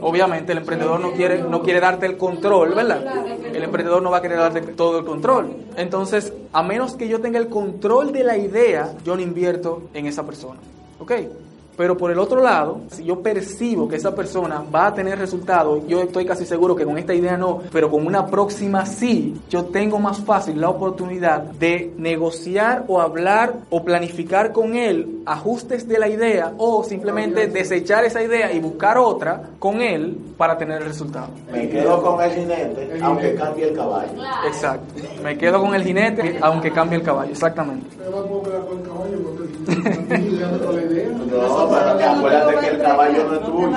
Obviamente 0.00 0.52
el 0.52 0.58
emprendedor 0.58 1.00
no 1.00 1.12
quiere, 1.12 1.42
no 1.42 1.62
quiere 1.62 1.80
darte 1.80 2.06
el 2.06 2.16
control, 2.16 2.74
¿verdad? 2.74 3.04
El 3.52 3.62
emprendedor 3.62 4.02
no 4.02 4.10
va 4.10 4.18
a 4.18 4.22
querer 4.22 4.38
darte 4.38 4.60
todo 4.60 4.98
el 4.98 5.04
control. 5.04 5.56
Entonces, 5.76 6.32
a 6.52 6.62
menos 6.62 6.94
que 6.94 7.08
yo 7.08 7.20
tenga 7.20 7.38
el 7.38 7.48
control 7.48 8.12
de 8.12 8.24
la 8.24 8.36
idea, 8.36 8.94
yo 9.04 9.16
no 9.16 9.22
invierto 9.22 9.82
en 9.94 10.06
esa 10.06 10.24
persona. 10.24 10.60
¿Ok? 11.00 11.12
Pero 11.78 11.96
por 11.96 12.10
el 12.10 12.18
otro 12.18 12.42
lado, 12.42 12.80
si 12.90 13.04
yo 13.04 13.22
percibo 13.22 13.88
que 13.88 13.94
esa 13.94 14.12
persona 14.12 14.64
va 14.74 14.88
a 14.88 14.94
tener 14.94 15.16
resultados, 15.16 15.86
yo 15.86 16.00
estoy 16.00 16.26
casi 16.26 16.44
seguro 16.44 16.74
que 16.74 16.84
con 16.84 16.98
esta 16.98 17.14
idea 17.14 17.36
no, 17.36 17.60
pero 17.72 17.88
con 17.88 18.04
una 18.04 18.26
próxima 18.26 18.84
sí, 18.84 19.40
yo 19.48 19.66
tengo 19.66 20.00
más 20.00 20.18
fácil 20.18 20.60
la 20.60 20.70
oportunidad 20.70 21.40
de 21.40 21.94
negociar 21.96 22.84
o 22.88 23.00
hablar 23.00 23.54
o 23.70 23.84
planificar 23.84 24.50
con 24.50 24.74
él 24.74 25.22
ajustes 25.24 25.86
de 25.86 26.00
la 26.00 26.08
idea 26.08 26.52
o 26.58 26.82
simplemente 26.82 27.46
desechar 27.46 28.04
esa 28.04 28.24
idea 28.24 28.52
y 28.52 28.58
buscar 28.58 28.98
otra 28.98 29.50
con 29.60 29.80
él 29.80 30.18
para 30.36 30.58
tener 30.58 30.82
el 30.82 30.88
resultado. 30.88 31.28
Me 31.52 31.68
quedo 31.68 32.02
con 32.02 32.20
el 32.24 32.32
jinete, 32.32 32.98
aunque 33.00 33.34
cambie 33.36 33.68
el 33.68 33.76
caballo. 33.76 34.12
Exacto. 34.46 34.94
Me 35.22 35.38
quedo 35.38 35.60
con 35.60 35.74
el 35.76 35.84
jinete, 35.84 36.38
aunque 36.40 36.72
cambie 36.72 36.98
el 36.98 37.04
caballo. 37.04 37.30
Exactamente. 37.30 37.86
No, 41.40 41.68
pero 41.70 41.98
que 41.98 42.04
acuérdate 42.04 42.56
que 42.58 42.66
el 42.68 42.82
caballo 42.82 43.24
no 43.24 43.34
es 43.34 43.44
tuyo. 43.44 43.68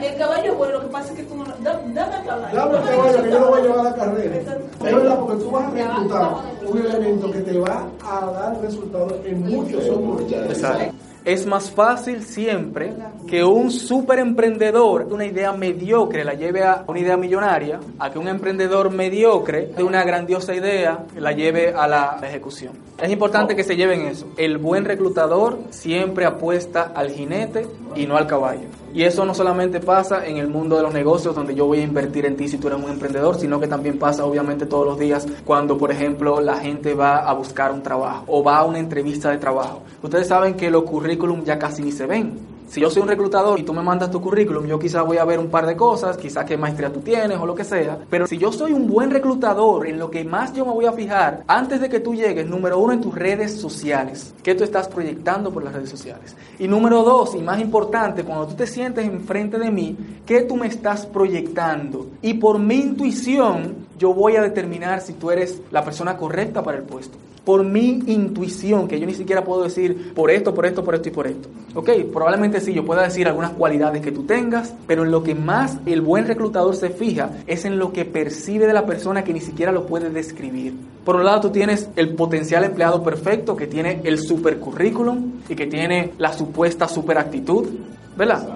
El 0.00 0.16
caballo, 0.16 0.54
bueno, 0.54 0.72
lo 0.74 0.80
que 0.82 0.86
pasa 0.88 1.12
es 1.12 1.18
que 1.18 1.22
tú 1.24 1.34
no. 1.36 1.44
Dame 1.62 1.90
el 1.90 2.26
caballo. 2.26 2.56
Dame 2.56 2.78
el 2.78 2.84
caballo 2.84 3.22
que 3.22 3.30
yo 3.30 3.38
lo 3.38 3.48
voy 3.48 3.60
a 3.60 3.62
llevar 3.62 3.78
a 3.78 3.82
la 3.82 3.94
carrera. 3.94 4.36
Es 4.36 4.94
verdad, 4.94 5.18
porque 5.18 5.42
tú 5.42 5.50
vas 5.50 5.64
a 5.64 5.70
reclutar 5.70 6.30
un 6.66 6.78
elemento 6.78 7.30
que 7.30 7.38
te 7.40 7.58
va 7.58 7.86
a 8.04 8.26
dar 8.26 8.60
resultados 8.60 9.14
en 9.24 9.40
muchos 9.48 9.88
otros. 9.88 10.32
Exacto. 10.32 11.07
Es 11.24 11.46
más 11.46 11.70
fácil 11.70 12.22
siempre 12.22 12.94
que 13.26 13.44
un 13.44 13.70
super 13.70 14.18
emprendedor 14.18 15.06
de 15.08 15.14
una 15.14 15.26
idea 15.26 15.52
mediocre 15.52 16.24
la 16.24 16.34
lleve 16.34 16.64
a 16.64 16.84
una 16.86 17.00
idea 17.00 17.16
millonaria, 17.16 17.80
a 17.98 18.10
que 18.10 18.18
un 18.18 18.28
emprendedor 18.28 18.90
mediocre 18.90 19.66
de 19.66 19.82
una 19.82 20.04
grandiosa 20.04 20.54
idea 20.54 21.04
la 21.16 21.32
lleve 21.32 21.72
a 21.74 21.86
la 21.86 22.18
ejecución. 22.22 22.72
Es 23.00 23.10
importante 23.10 23.54
que 23.54 23.62
se 23.62 23.76
lleven 23.76 24.06
eso. 24.06 24.26
El 24.36 24.58
buen 24.58 24.84
reclutador 24.84 25.58
siempre 25.70 26.24
apuesta 26.24 26.92
al 26.94 27.10
jinete 27.10 27.66
y 27.94 28.06
no 28.06 28.16
al 28.16 28.26
caballo. 28.26 28.66
Y 28.94 29.02
eso 29.02 29.24
no 29.24 29.34
solamente 29.34 29.80
pasa 29.80 30.26
en 30.26 30.38
el 30.38 30.48
mundo 30.48 30.76
de 30.76 30.82
los 30.82 30.94
negocios 30.94 31.34
donde 31.34 31.54
yo 31.54 31.66
voy 31.66 31.80
a 31.80 31.82
invertir 31.82 32.26
en 32.26 32.36
ti 32.36 32.48
si 32.48 32.58
tú 32.58 32.68
eres 32.68 32.82
un 32.82 32.90
emprendedor, 32.90 33.38
sino 33.38 33.60
que 33.60 33.66
también 33.66 33.98
pasa 33.98 34.24
obviamente 34.24 34.66
todos 34.66 34.86
los 34.86 34.98
días 34.98 35.26
cuando, 35.44 35.76
por 35.76 35.92
ejemplo, 35.92 36.40
la 36.40 36.56
gente 36.56 36.94
va 36.94 37.18
a 37.18 37.32
buscar 37.34 37.72
un 37.72 37.82
trabajo 37.82 38.24
o 38.26 38.42
va 38.42 38.58
a 38.58 38.64
una 38.64 38.78
entrevista 38.78 39.30
de 39.30 39.38
trabajo. 39.38 39.82
Ustedes 40.02 40.28
saben 40.28 40.54
que 40.54 40.70
los 40.70 40.84
currículum 40.84 41.44
ya 41.44 41.58
casi 41.58 41.82
ni 41.82 41.92
se 41.92 42.06
ven. 42.06 42.57
Si 42.68 42.82
yo 42.82 42.90
soy 42.90 43.00
un 43.00 43.08
reclutador 43.08 43.58
y 43.58 43.62
tú 43.62 43.72
me 43.72 43.82
mandas 43.82 44.10
tu 44.10 44.20
currículum, 44.20 44.66
yo 44.66 44.78
quizás 44.78 45.04
voy 45.04 45.16
a 45.16 45.24
ver 45.24 45.38
un 45.38 45.48
par 45.48 45.64
de 45.64 45.74
cosas, 45.74 46.18
quizás 46.18 46.44
qué 46.44 46.58
maestría 46.58 46.92
tú 46.92 47.00
tienes 47.00 47.38
o 47.38 47.46
lo 47.46 47.54
que 47.54 47.64
sea. 47.64 47.98
Pero 48.10 48.26
si 48.26 48.36
yo 48.36 48.52
soy 48.52 48.74
un 48.74 48.86
buen 48.86 49.10
reclutador, 49.10 49.86
en 49.86 49.98
lo 49.98 50.10
que 50.10 50.22
más 50.22 50.52
yo 50.52 50.66
me 50.66 50.72
voy 50.72 50.84
a 50.84 50.92
fijar, 50.92 51.44
antes 51.46 51.80
de 51.80 51.88
que 51.88 52.00
tú 52.00 52.14
llegues, 52.14 52.46
número 52.46 52.78
uno, 52.78 52.92
en 52.92 53.00
tus 53.00 53.14
redes 53.14 53.58
sociales. 53.58 54.34
¿Qué 54.42 54.54
tú 54.54 54.64
estás 54.64 54.86
proyectando 54.86 55.50
por 55.50 55.64
las 55.64 55.72
redes 55.72 55.88
sociales? 55.88 56.36
Y 56.58 56.68
número 56.68 57.02
dos, 57.02 57.34
y 57.34 57.38
más 57.38 57.58
importante, 57.58 58.22
cuando 58.22 58.48
tú 58.48 58.54
te 58.54 58.66
sientes 58.66 59.06
enfrente 59.06 59.58
de 59.58 59.70
mí, 59.70 59.96
¿qué 60.26 60.42
tú 60.42 60.56
me 60.56 60.66
estás 60.66 61.06
proyectando? 61.06 62.08
Y 62.20 62.34
por 62.34 62.58
mi 62.58 62.74
intuición, 62.74 63.86
yo 63.98 64.12
voy 64.12 64.36
a 64.36 64.42
determinar 64.42 65.00
si 65.00 65.14
tú 65.14 65.30
eres 65.30 65.62
la 65.70 65.82
persona 65.82 66.18
correcta 66.18 66.62
para 66.62 66.76
el 66.76 66.84
puesto 66.84 67.16
por 67.48 67.64
mi 67.64 68.02
intuición, 68.08 68.86
que 68.86 69.00
yo 69.00 69.06
ni 69.06 69.14
siquiera 69.14 69.42
puedo 69.42 69.62
decir 69.62 70.12
por 70.12 70.30
esto, 70.30 70.52
por 70.52 70.66
esto, 70.66 70.84
por 70.84 70.94
esto 70.94 71.08
y 71.08 71.12
por 71.12 71.26
esto. 71.26 71.48
Ok, 71.74 71.88
probablemente 72.12 72.60
sí, 72.60 72.74
yo 72.74 72.84
pueda 72.84 73.04
decir 73.04 73.26
algunas 73.26 73.52
cualidades 73.52 74.02
que 74.02 74.12
tú 74.12 74.24
tengas, 74.24 74.74
pero 74.86 75.02
en 75.02 75.10
lo 75.10 75.22
que 75.22 75.34
más 75.34 75.78
el 75.86 76.02
buen 76.02 76.26
reclutador 76.26 76.76
se 76.76 76.90
fija 76.90 77.30
es 77.46 77.64
en 77.64 77.78
lo 77.78 77.90
que 77.90 78.04
percibe 78.04 78.66
de 78.66 78.74
la 78.74 78.84
persona 78.84 79.24
que 79.24 79.32
ni 79.32 79.40
siquiera 79.40 79.72
lo 79.72 79.86
puede 79.86 80.10
describir. 80.10 80.74
Por 81.06 81.16
un 81.16 81.24
lado, 81.24 81.40
tú 81.40 81.48
tienes 81.48 81.88
el 81.96 82.14
potencial 82.14 82.64
empleado 82.64 83.02
perfecto, 83.02 83.56
que 83.56 83.66
tiene 83.66 84.02
el 84.04 84.18
super 84.18 84.58
currículum 84.58 85.40
y 85.48 85.54
que 85.54 85.66
tiene 85.66 86.12
la 86.18 86.34
supuesta 86.34 86.86
super 86.86 87.16
actitud, 87.16 87.66
¿verdad? 88.14 88.46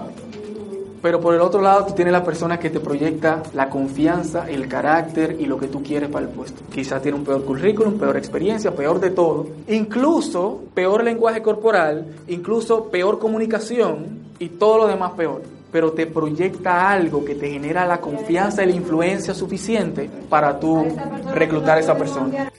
Pero 1.03 1.21
por 1.21 1.35
el 1.35 1.41
otro 1.41 1.61
lado, 1.61 1.87
tú 1.87 1.95
tienes 1.95 2.13
la 2.13 2.23
persona 2.23 2.61
que 2.61 2.71
te 2.71 2.79
proyecta 2.79 3.43
la 3.55 3.69
confianza, 3.69 4.49
el 4.49 4.69
carácter 4.69 5.37
y 5.39 5.47
lo 5.47 5.59
que 5.59 5.67
tú 5.67 5.83
quieres 5.83 6.09
para 6.09 6.27
el 6.27 6.33
puesto. 6.33 6.63
Quizá 6.73 7.03
tiene 7.03 7.19
un 7.19 7.25
peor 7.25 7.45
currículum, 7.45 7.99
peor 7.99 8.17
experiencia, 8.17 8.71
peor 8.71 9.01
de 9.01 9.11
todo. 9.11 9.49
Incluso 9.67 10.63
peor 10.75 11.03
lenguaje 11.03 11.43
corporal, 11.43 12.07
incluso 12.29 12.85
peor 12.85 13.19
comunicación 13.19 14.21
y 14.39 14.51
todo 14.51 14.79
lo 14.79 14.87
demás 14.87 15.13
peor. 15.13 15.43
Pero 15.73 15.91
te 15.91 16.07
proyecta 16.07 16.89
algo 16.91 17.25
que 17.25 17.35
te 17.35 17.51
genera 17.51 17.85
la 17.85 18.01
confianza 18.01 18.63
y 18.63 18.67
la 18.67 18.77
influencia 18.77 19.35
suficiente 19.35 20.09
para 20.29 20.61
tú 20.61 20.87
reclutar 21.35 21.79
a 21.79 21.81
esa 21.81 21.97
persona. 21.97 22.53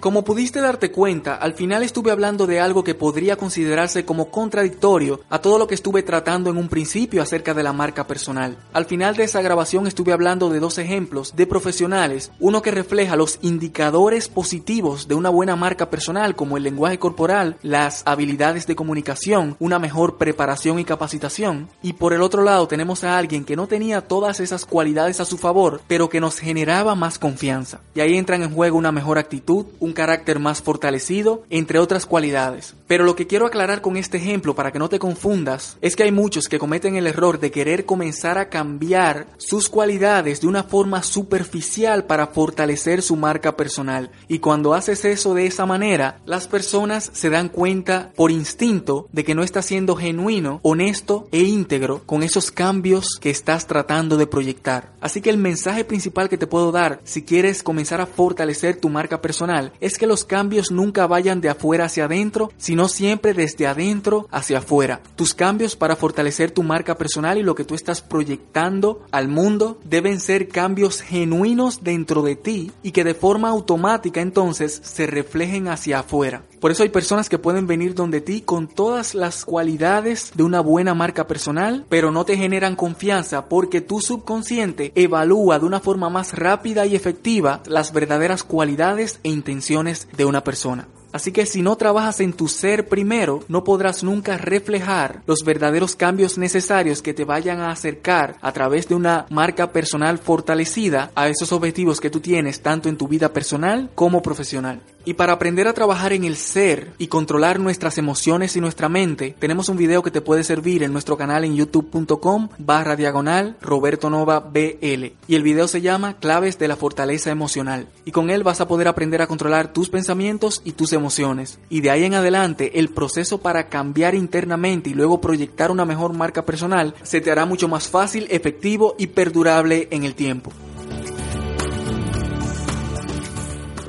Como 0.00 0.24
pudiste 0.24 0.60
darte 0.60 0.92
cuenta, 0.92 1.34
al 1.34 1.54
final 1.54 1.82
estuve 1.82 2.10
hablando 2.10 2.46
de 2.46 2.60
algo 2.60 2.84
que 2.84 2.94
podría 2.94 3.36
considerarse 3.36 4.04
como 4.04 4.30
contradictorio 4.30 5.20
a 5.30 5.40
todo 5.40 5.58
lo 5.58 5.66
que 5.66 5.74
estuve 5.74 6.02
tratando 6.02 6.50
en 6.50 6.58
un 6.58 6.68
principio 6.68 7.22
acerca 7.22 7.54
de 7.54 7.62
la 7.62 7.72
marca 7.72 8.06
personal. 8.06 8.58
Al 8.72 8.84
final 8.84 9.16
de 9.16 9.24
esa 9.24 9.40
grabación 9.40 9.86
estuve 9.86 10.12
hablando 10.12 10.50
de 10.50 10.60
dos 10.60 10.78
ejemplos 10.78 11.34
de 11.34 11.46
profesionales, 11.46 12.30
uno 12.40 12.62
que 12.62 12.70
refleja 12.70 13.16
los 13.16 13.38
indicadores 13.40 14.28
positivos 14.28 15.08
de 15.08 15.14
una 15.14 15.30
buena 15.30 15.56
marca 15.56 15.88
personal 15.88 16.36
como 16.36 16.56
el 16.56 16.62
lenguaje 16.62 16.98
corporal, 16.98 17.56
las 17.62 18.02
habilidades 18.04 18.66
de 18.66 18.76
comunicación, 18.76 19.56
una 19.58 19.78
mejor 19.78 20.18
preparación 20.18 20.78
y 20.78 20.84
capacitación, 20.84 21.68
y 21.82 21.94
por 21.94 22.12
el 22.12 22.22
otro 22.22 22.42
lado 22.42 22.68
tenemos 22.68 23.02
a 23.02 23.16
alguien 23.16 23.44
que 23.44 23.56
no 23.56 23.66
tenía 23.66 24.02
todas 24.02 24.40
esas 24.40 24.66
cualidades 24.66 25.20
a 25.20 25.24
su 25.24 25.38
favor, 25.38 25.80
pero 25.88 26.10
que 26.10 26.20
nos 26.20 26.38
generaba 26.38 26.94
más 26.94 27.18
confianza. 27.18 27.80
Y 27.94 28.00
ahí 28.00 28.16
entran 28.16 28.42
en 28.42 28.52
juego 28.52 28.76
una 28.76 28.92
mejor 28.92 29.18
actitud, 29.18 29.66
un 29.86 29.92
carácter 29.92 30.38
más 30.38 30.60
fortalecido, 30.60 31.44
entre 31.48 31.78
otras 31.78 32.04
cualidades. 32.04 32.74
Pero 32.86 33.04
lo 33.04 33.16
que 33.16 33.26
quiero 33.26 33.46
aclarar 33.46 33.80
con 33.80 33.96
este 33.96 34.18
ejemplo 34.18 34.54
para 34.54 34.72
que 34.72 34.78
no 34.78 34.88
te 34.88 34.98
confundas 34.98 35.78
es 35.80 35.96
que 35.96 36.02
hay 36.02 36.12
muchos 36.12 36.48
que 36.48 36.58
cometen 36.58 36.96
el 36.96 37.06
error 37.06 37.40
de 37.40 37.50
querer 37.50 37.84
comenzar 37.84 38.38
a 38.38 38.48
cambiar 38.48 39.26
sus 39.38 39.68
cualidades 39.68 40.40
de 40.40 40.46
una 40.46 40.62
forma 40.62 41.02
superficial 41.02 42.04
para 42.04 42.28
fortalecer 42.28 43.02
su 43.02 43.16
marca 43.16 43.56
personal. 43.56 44.10
Y 44.28 44.38
cuando 44.40 44.74
haces 44.74 45.04
eso 45.04 45.34
de 45.34 45.46
esa 45.46 45.66
manera, 45.66 46.20
las 46.26 46.46
personas 46.46 47.10
se 47.12 47.30
dan 47.30 47.48
cuenta 47.48 48.12
por 48.14 48.30
instinto 48.30 49.08
de 49.12 49.24
que 49.24 49.34
no 49.34 49.42
estás 49.42 49.66
siendo 49.66 49.96
genuino, 49.96 50.60
honesto 50.62 51.28
e 51.32 51.40
íntegro 51.40 52.02
con 52.06 52.22
esos 52.22 52.50
cambios 52.50 53.18
que 53.20 53.30
estás 53.30 53.66
tratando 53.66 54.16
de 54.16 54.26
proyectar. 54.26 54.92
Así 55.00 55.20
que 55.20 55.30
el 55.30 55.38
mensaje 55.38 55.84
principal 55.84 56.28
que 56.28 56.38
te 56.38 56.46
puedo 56.46 56.72
dar 56.72 57.00
si 57.04 57.22
quieres 57.22 57.62
comenzar 57.62 58.00
a 58.00 58.06
fortalecer 58.06 58.76
tu 58.76 58.88
marca 58.88 59.20
personal 59.20 59.72
es 59.80 59.98
que 59.98 60.06
los 60.06 60.24
cambios 60.24 60.70
nunca 60.70 61.06
vayan 61.06 61.40
de 61.40 61.48
afuera 61.48 61.86
hacia 61.86 62.04
adentro, 62.04 62.52
sino 62.56 62.88
siempre 62.88 63.34
desde 63.34 63.66
adentro 63.66 64.28
hacia 64.30 64.58
afuera. 64.58 65.00
Tus 65.16 65.34
cambios 65.34 65.76
para 65.76 65.96
fortalecer 65.96 66.50
tu 66.50 66.62
marca 66.62 66.96
personal 66.96 67.38
y 67.38 67.42
lo 67.42 67.54
que 67.54 67.64
tú 67.64 67.74
estás 67.74 68.02
proyectando 68.02 69.04
al 69.10 69.28
mundo 69.28 69.78
deben 69.84 70.20
ser 70.20 70.48
cambios 70.48 71.00
genuinos 71.00 71.82
dentro 71.82 72.22
de 72.22 72.36
ti 72.36 72.72
y 72.82 72.92
que 72.92 73.04
de 73.04 73.14
forma 73.14 73.48
automática 73.48 74.20
entonces 74.20 74.80
se 74.82 75.06
reflejen 75.06 75.68
hacia 75.68 76.00
afuera. 76.00 76.42
Por 76.66 76.72
eso 76.72 76.82
hay 76.82 76.88
personas 76.88 77.28
que 77.28 77.38
pueden 77.38 77.68
venir 77.68 77.94
donde 77.94 78.20
ti 78.20 78.40
con 78.40 78.66
todas 78.66 79.14
las 79.14 79.44
cualidades 79.44 80.32
de 80.34 80.42
una 80.42 80.58
buena 80.58 80.94
marca 80.94 81.28
personal, 81.28 81.84
pero 81.88 82.10
no 82.10 82.24
te 82.24 82.36
generan 82.36 82.74
confianza 82.74 83.48
porque 83.48 83.80
tu 83.80 84.00
subconsciente 84.00 84.90
evalúa 84.96 85.60
de 85.60 85.64
una 85.64 85.78
forma 85.78 86.10
más 86.10 86.32
rápida 86.32 86.84
y 86.84 86.96
efectiva 86.96 87.62
las 87.66 87.92
verdaderas 87.92 88.42
cualidades 88.42 89.20
e 89.22 89.28
intenciones 89.28 90.08
de 90.16 90.24
una 90.24 90.42
persona. 90.42 90.88
Así 91.12 91.30
que 91.30 91.46
si 91.46 91.62
no 91.62 91.76
trabajas 91.76 92.18
en 92.18 92.32
tu 92.32 92.48
ser 92.48 92.88
primero, 92.88 93.44
no 93.46 93.62
podrás 93.62 94.02
nunca 94.02 94.36
reflejar 94.36 95.22
los 95.24 95.44
verdaderos 95.44 95.94
cambios 95.94 96.36
necesarios 96.36 97.00
que 97.00 97.14
te 97.14 97.24
vayan 97.24 97.60
a 97.60 97.70
acercar 97.70 98.38
a 98.40 98.50
través 98.50 98.88
de 98.88 98.96
una 98.96 99.26
marca 99.30 99.70
personal 99.70 100.18
fortalecida 100.18 101.12
a 101.14 101.28
esos 101.28 101.52
objetivos 101.52 102.00
que 102.00 102.10
tú 102.10 102.18
tienes 102.18 102.60
tanto 102.60 102.88
en 102.88 102.96
tu 102.96 103.06
vida 103.06 103.32
personal 103.32 103.88
como 103.94 104.20
profesional. 104.20 104.80
Y 105.06 105.14
para 105.14 105.34
aprender 105.34 105.68
a 105.68 105.72
trabajar 105.72 106.12
en 106.12 106.24
el 106.24 106.34
ser 106.34 106.90
y 106.98 107.06
controlar 107.06 107.60
nuestras 107.60 107.96
emociones 107.96 108.56
y 108.56 108.60
nuestra 108.60 108.88
mente, 108.88 109.36
tenemos 109.38 109.68
un 109.68 109.76
video 109.76 110.02
que 110.02 110.10
te 110.10 110.20
puede 110.20 110.42
servir 110.42 110.82
en 110.82 110.92
nuestro 110.92 111.16
canal 111.16 111.44
en 111.44 111.54
youtube.com 111.54 112.48
barra 112.58 112.96
diagonal 112.96 113.56
Roberto 113.62 114.10
Nova 114.10 114.40
BL. 114.40 115.12
Y 115.28 115.34
el 115.36 115.44
video 115.44 115.68
se 115.68 115.80
llama 115.80 116.16
Claves 116.18 116.58
de 116.58 116.66
la 116.66 116.74
Fortaleza 116.74 117.30
Emocional. 117.30 117.86
Y 118.04 118.10
con 118.10 118.30
él 118.30 118.42
vas 118.42 118.60
a 118.60 118.66
poder 118.66 118.88
aprender 118.88 119.22
a 119.22 119.28
controlar 119.28 119.72
tus 119.72 119.90
pensamientos 119.90 120.60
y 120.64 120.72
tus 120.72 120.92
emociones. 120.92 121.60
Y 121.70 121.82
de 121.82 121.90
ahí 121.90 122.02
en 122.02 122.14
adelante, 122.14 122.80
el 122.80 122.88
proceso 122.88 123.38
para 123.38 123.68
cambiar 123.68 124.16
internamente 124.16 124.90
y 124.90 124.94
luego 124.94 125.20
proyectar 125.20 125.70
una 125.70 125.84
mejor 125.84 126.14
marca 126.14 126.44
personal 126.44 126.96
se 127.04 127.20
te 127.20 127.30
hará 127.30 127.46
mucho 127.46 127.68
más 127.68 127.86
fácil, 127.88 128.26
efectivo 128.28 128.96
y 128.98 129.06
perdurable 129.06 129.86
en 129.92 130.02
el 130.02 130.16
tiempo. 130.16 130.50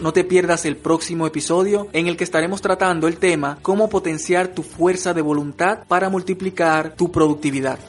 No 0.01 0.13
te 0.13 0.23
pierdas 0.23 0.65
el 0.65 0.77
próximo 0.77 1.27
episodio 1.27 1.88
en 1.93 2.07
el 2.07 2.17
que 2.17 2.23
estaremos 2.23 2.62
tratando 2.62 3.07
el 3.07 3.17
tema 3.17 3.60
cómo 3.62 3.89
potenciar 3.89 4.49
tu 4.49 4.63
fuerza 4.63 5.13
de 5.13 5.21
voluntad 5.21 5.79
para 5.88 6.10
multiplicar 6.10 6.95
tu 6.95 7.12
productividad. 7.12 7.79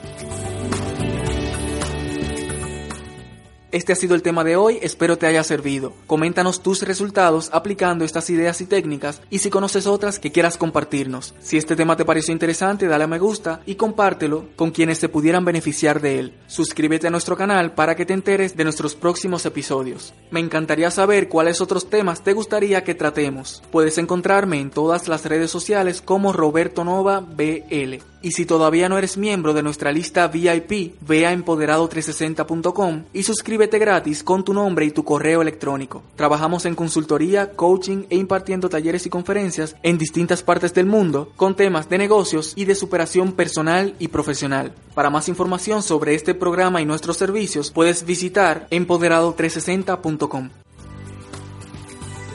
Este 3.78 3.92
ha 3.92 3.96
sido 3.96 4.16
el 4.16 4.22
tema 4.22 4.42
de 4.42 4.56
hoy, 4.56 4.80
espero 4.82 5.18
te 5.18 5.28
haya 5.28 5.44
servido. 5.44 5.92
Coméntanos 6.08 6.64
tus 6.64 6.82
resultados 6.82 7.48
aplicando 7.52 8.04
estas 8.04 8.28
ideas 8.28 8.60
y 8.60 8.66
técnicas 8.66 9.22
y 9.30 9.38
si 9.38 9.50
conoces 9.50 9.86
otras 9.86 10.18
que 10.18 10.32
quieras 10.32 10.56
compartirnos. 10.56 11.32
Si 11.38 11.56
este 11.56 11.76
tema 11.76 11.94
te 11.94 12.04
pareció 12.04 12.32
interesante, 12.32 12.88
dale 12.88 13.04
a 13.04 13.06
me 13.06 13.20
gusta 13.20 13.60
y 13.66 13.76
compártelo 13.76 14.46
con 14.56 14.72
quienes 14.72 14.98
se 14.98 15.08
pudieran 15.08 15.44
beneficiar 15.44 16.00
de 16.00 16.18
él. 16.18 16.34
Suscríbete 16.48 17.06
a 17.06 17.10
nuestro 17.10 17.36
canal 17.36 17.70
para 17.70 17.94
que 17.94 18.04
te 18.04 18.14
enteres 18.14 18.56
de 18.56 18.64
nuestros 18.64 18.96
próximos 18.96 19.46
episodios. 19.46 20.12
Me 20.32 20.40
encantaría 20.40 20.90
saber 20.90 21.28
cuáles 21.28 21.60
otros 21.60 21.88
temas 21.88 22.24
te 22.24 22.32
gustaría 22.32 22.82
que 22.82 22.96
tratemos. 22.96 23.62
Puedes 23.70 23.96
encontrarme 23.98 24.58
en 24.58 24.70
todas 24.70 25.06
las 25.06 25.24
redes 25.24 25.52
sociales 25.52 26.02
como 26.02 26.32
Roberto 26.32 26.82
Nova 26.82 27.20
BL. 27.20 28.02
Y 28.22 28.32
si 28.32 28.46
todavía 28.46 28.88
no 28.88 28.98
eres 28.98 29.16
miembro 29.16 29.54
de 29.54 29.62
nuestra 29.62 29.92
lista 29.92 30.26
VIP, 30.28 30.94
ve 31.00 31.26
a 31.26 31.34
empoderado360.com 31.34 33.04
y 33.12 33.22
suscríbete 33.22 33.78
gratis 33.78 34.22
con 34.24 34.44
tu 34.44 34.52
nombre 34.52 34.86
y 34.86 34.90
tu 34.90 35.04
correo 35.04 35.42
electrónico. 35.42 36.02
Trabajamos 36.16 36.64
en 36.66 36.74
consultoría, 36.74 37.52
coaching 37.52 38.04
e 38.10 38.16
impartiendo 38.16 38.68
talleres 38.68 39.06
y 39.06 39.10
conferencias 39.10 39.76
en 39.82 39.98
distintas 39.98 40.42
partes 40.42 40.74
del 40.74 40.86
mundo 40.86 41.32
con 41.36 41.54
temas 41.54 41.88
de 41.88 41.98
negocios 41.98 42.52
y 42.56 42.64
de 42.64 42.74
superación 42.74 43.32
personal 43.32 43.94
y 43.98 44.08
profesional. 44.08 44.72
Para 44.94 45.10
más 45.10 45.28
información 45.28 45.82
sobre 45.82 46.14
este 46.14 46.34
programa 46.34 46.82
y 46.82 46.86
nuestros 46.86 47.16
servicios, 47.16 47.70
puedes 47.70 48.04
visitar 48.04 48.66
empoderado360.com. 48.70 50.50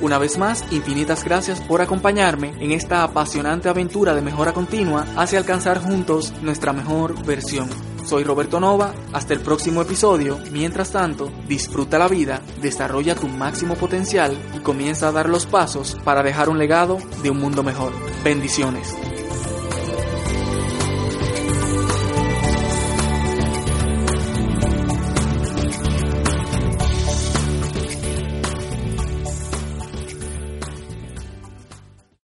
Una 0.03 0.17
vez 0.17 0.37
más, 0.37 0.65
infinitas 0.73 1.23
gracias 1.23 1.61
por 1.61 1.81
acompañarme 1.81 2.53
en 2.59 2.73
esta 2.73 3.03
apasionante 3.03 3.69
aventura 3.69 4.13
de 4.13 4.21
mejora 4.21 4.51
continua 4.51 5.05
hacia 5.15 5.39
alcanzar 5.39 5.79
juntos 5.79 6.33
nuestra 6.41 6.73
mejor 6.73 7.25
versión. 7.25 7.69
Soy 8.05 8.25
Roberto 8.25 8.59
Nova, 8.59 8.93
hasta 9.13 9.33
el 9.33 9.39
próximo 9.39 9.81
episodio. 9.81 10.39
Mientras 10.51 10.91
tanto, 10.91 11.31
disfruta 11.47 11.97
la 11.97 12.09
vida, 12.09 12.41
desarrolla 12.61 13.15
tu 13.15 13.29
máximo 13.29 13.75
potencial 13.75 14.37
y 14.53 14.59
comienza 14.59 15.07
a 15.07 15.13
dar 15.13 15.29
los 15.29 15.45
pasos 15.45 15.97
para 16.03 16.21
dejar 16.21 16.49
un 16.49 16.57
legado 16.57 16.97
de 17.23 17.29
un 17.29 17.39
mundo 17.39 17.63
mejor. 17.63 17.93
Bendiciones. 18.25 18.97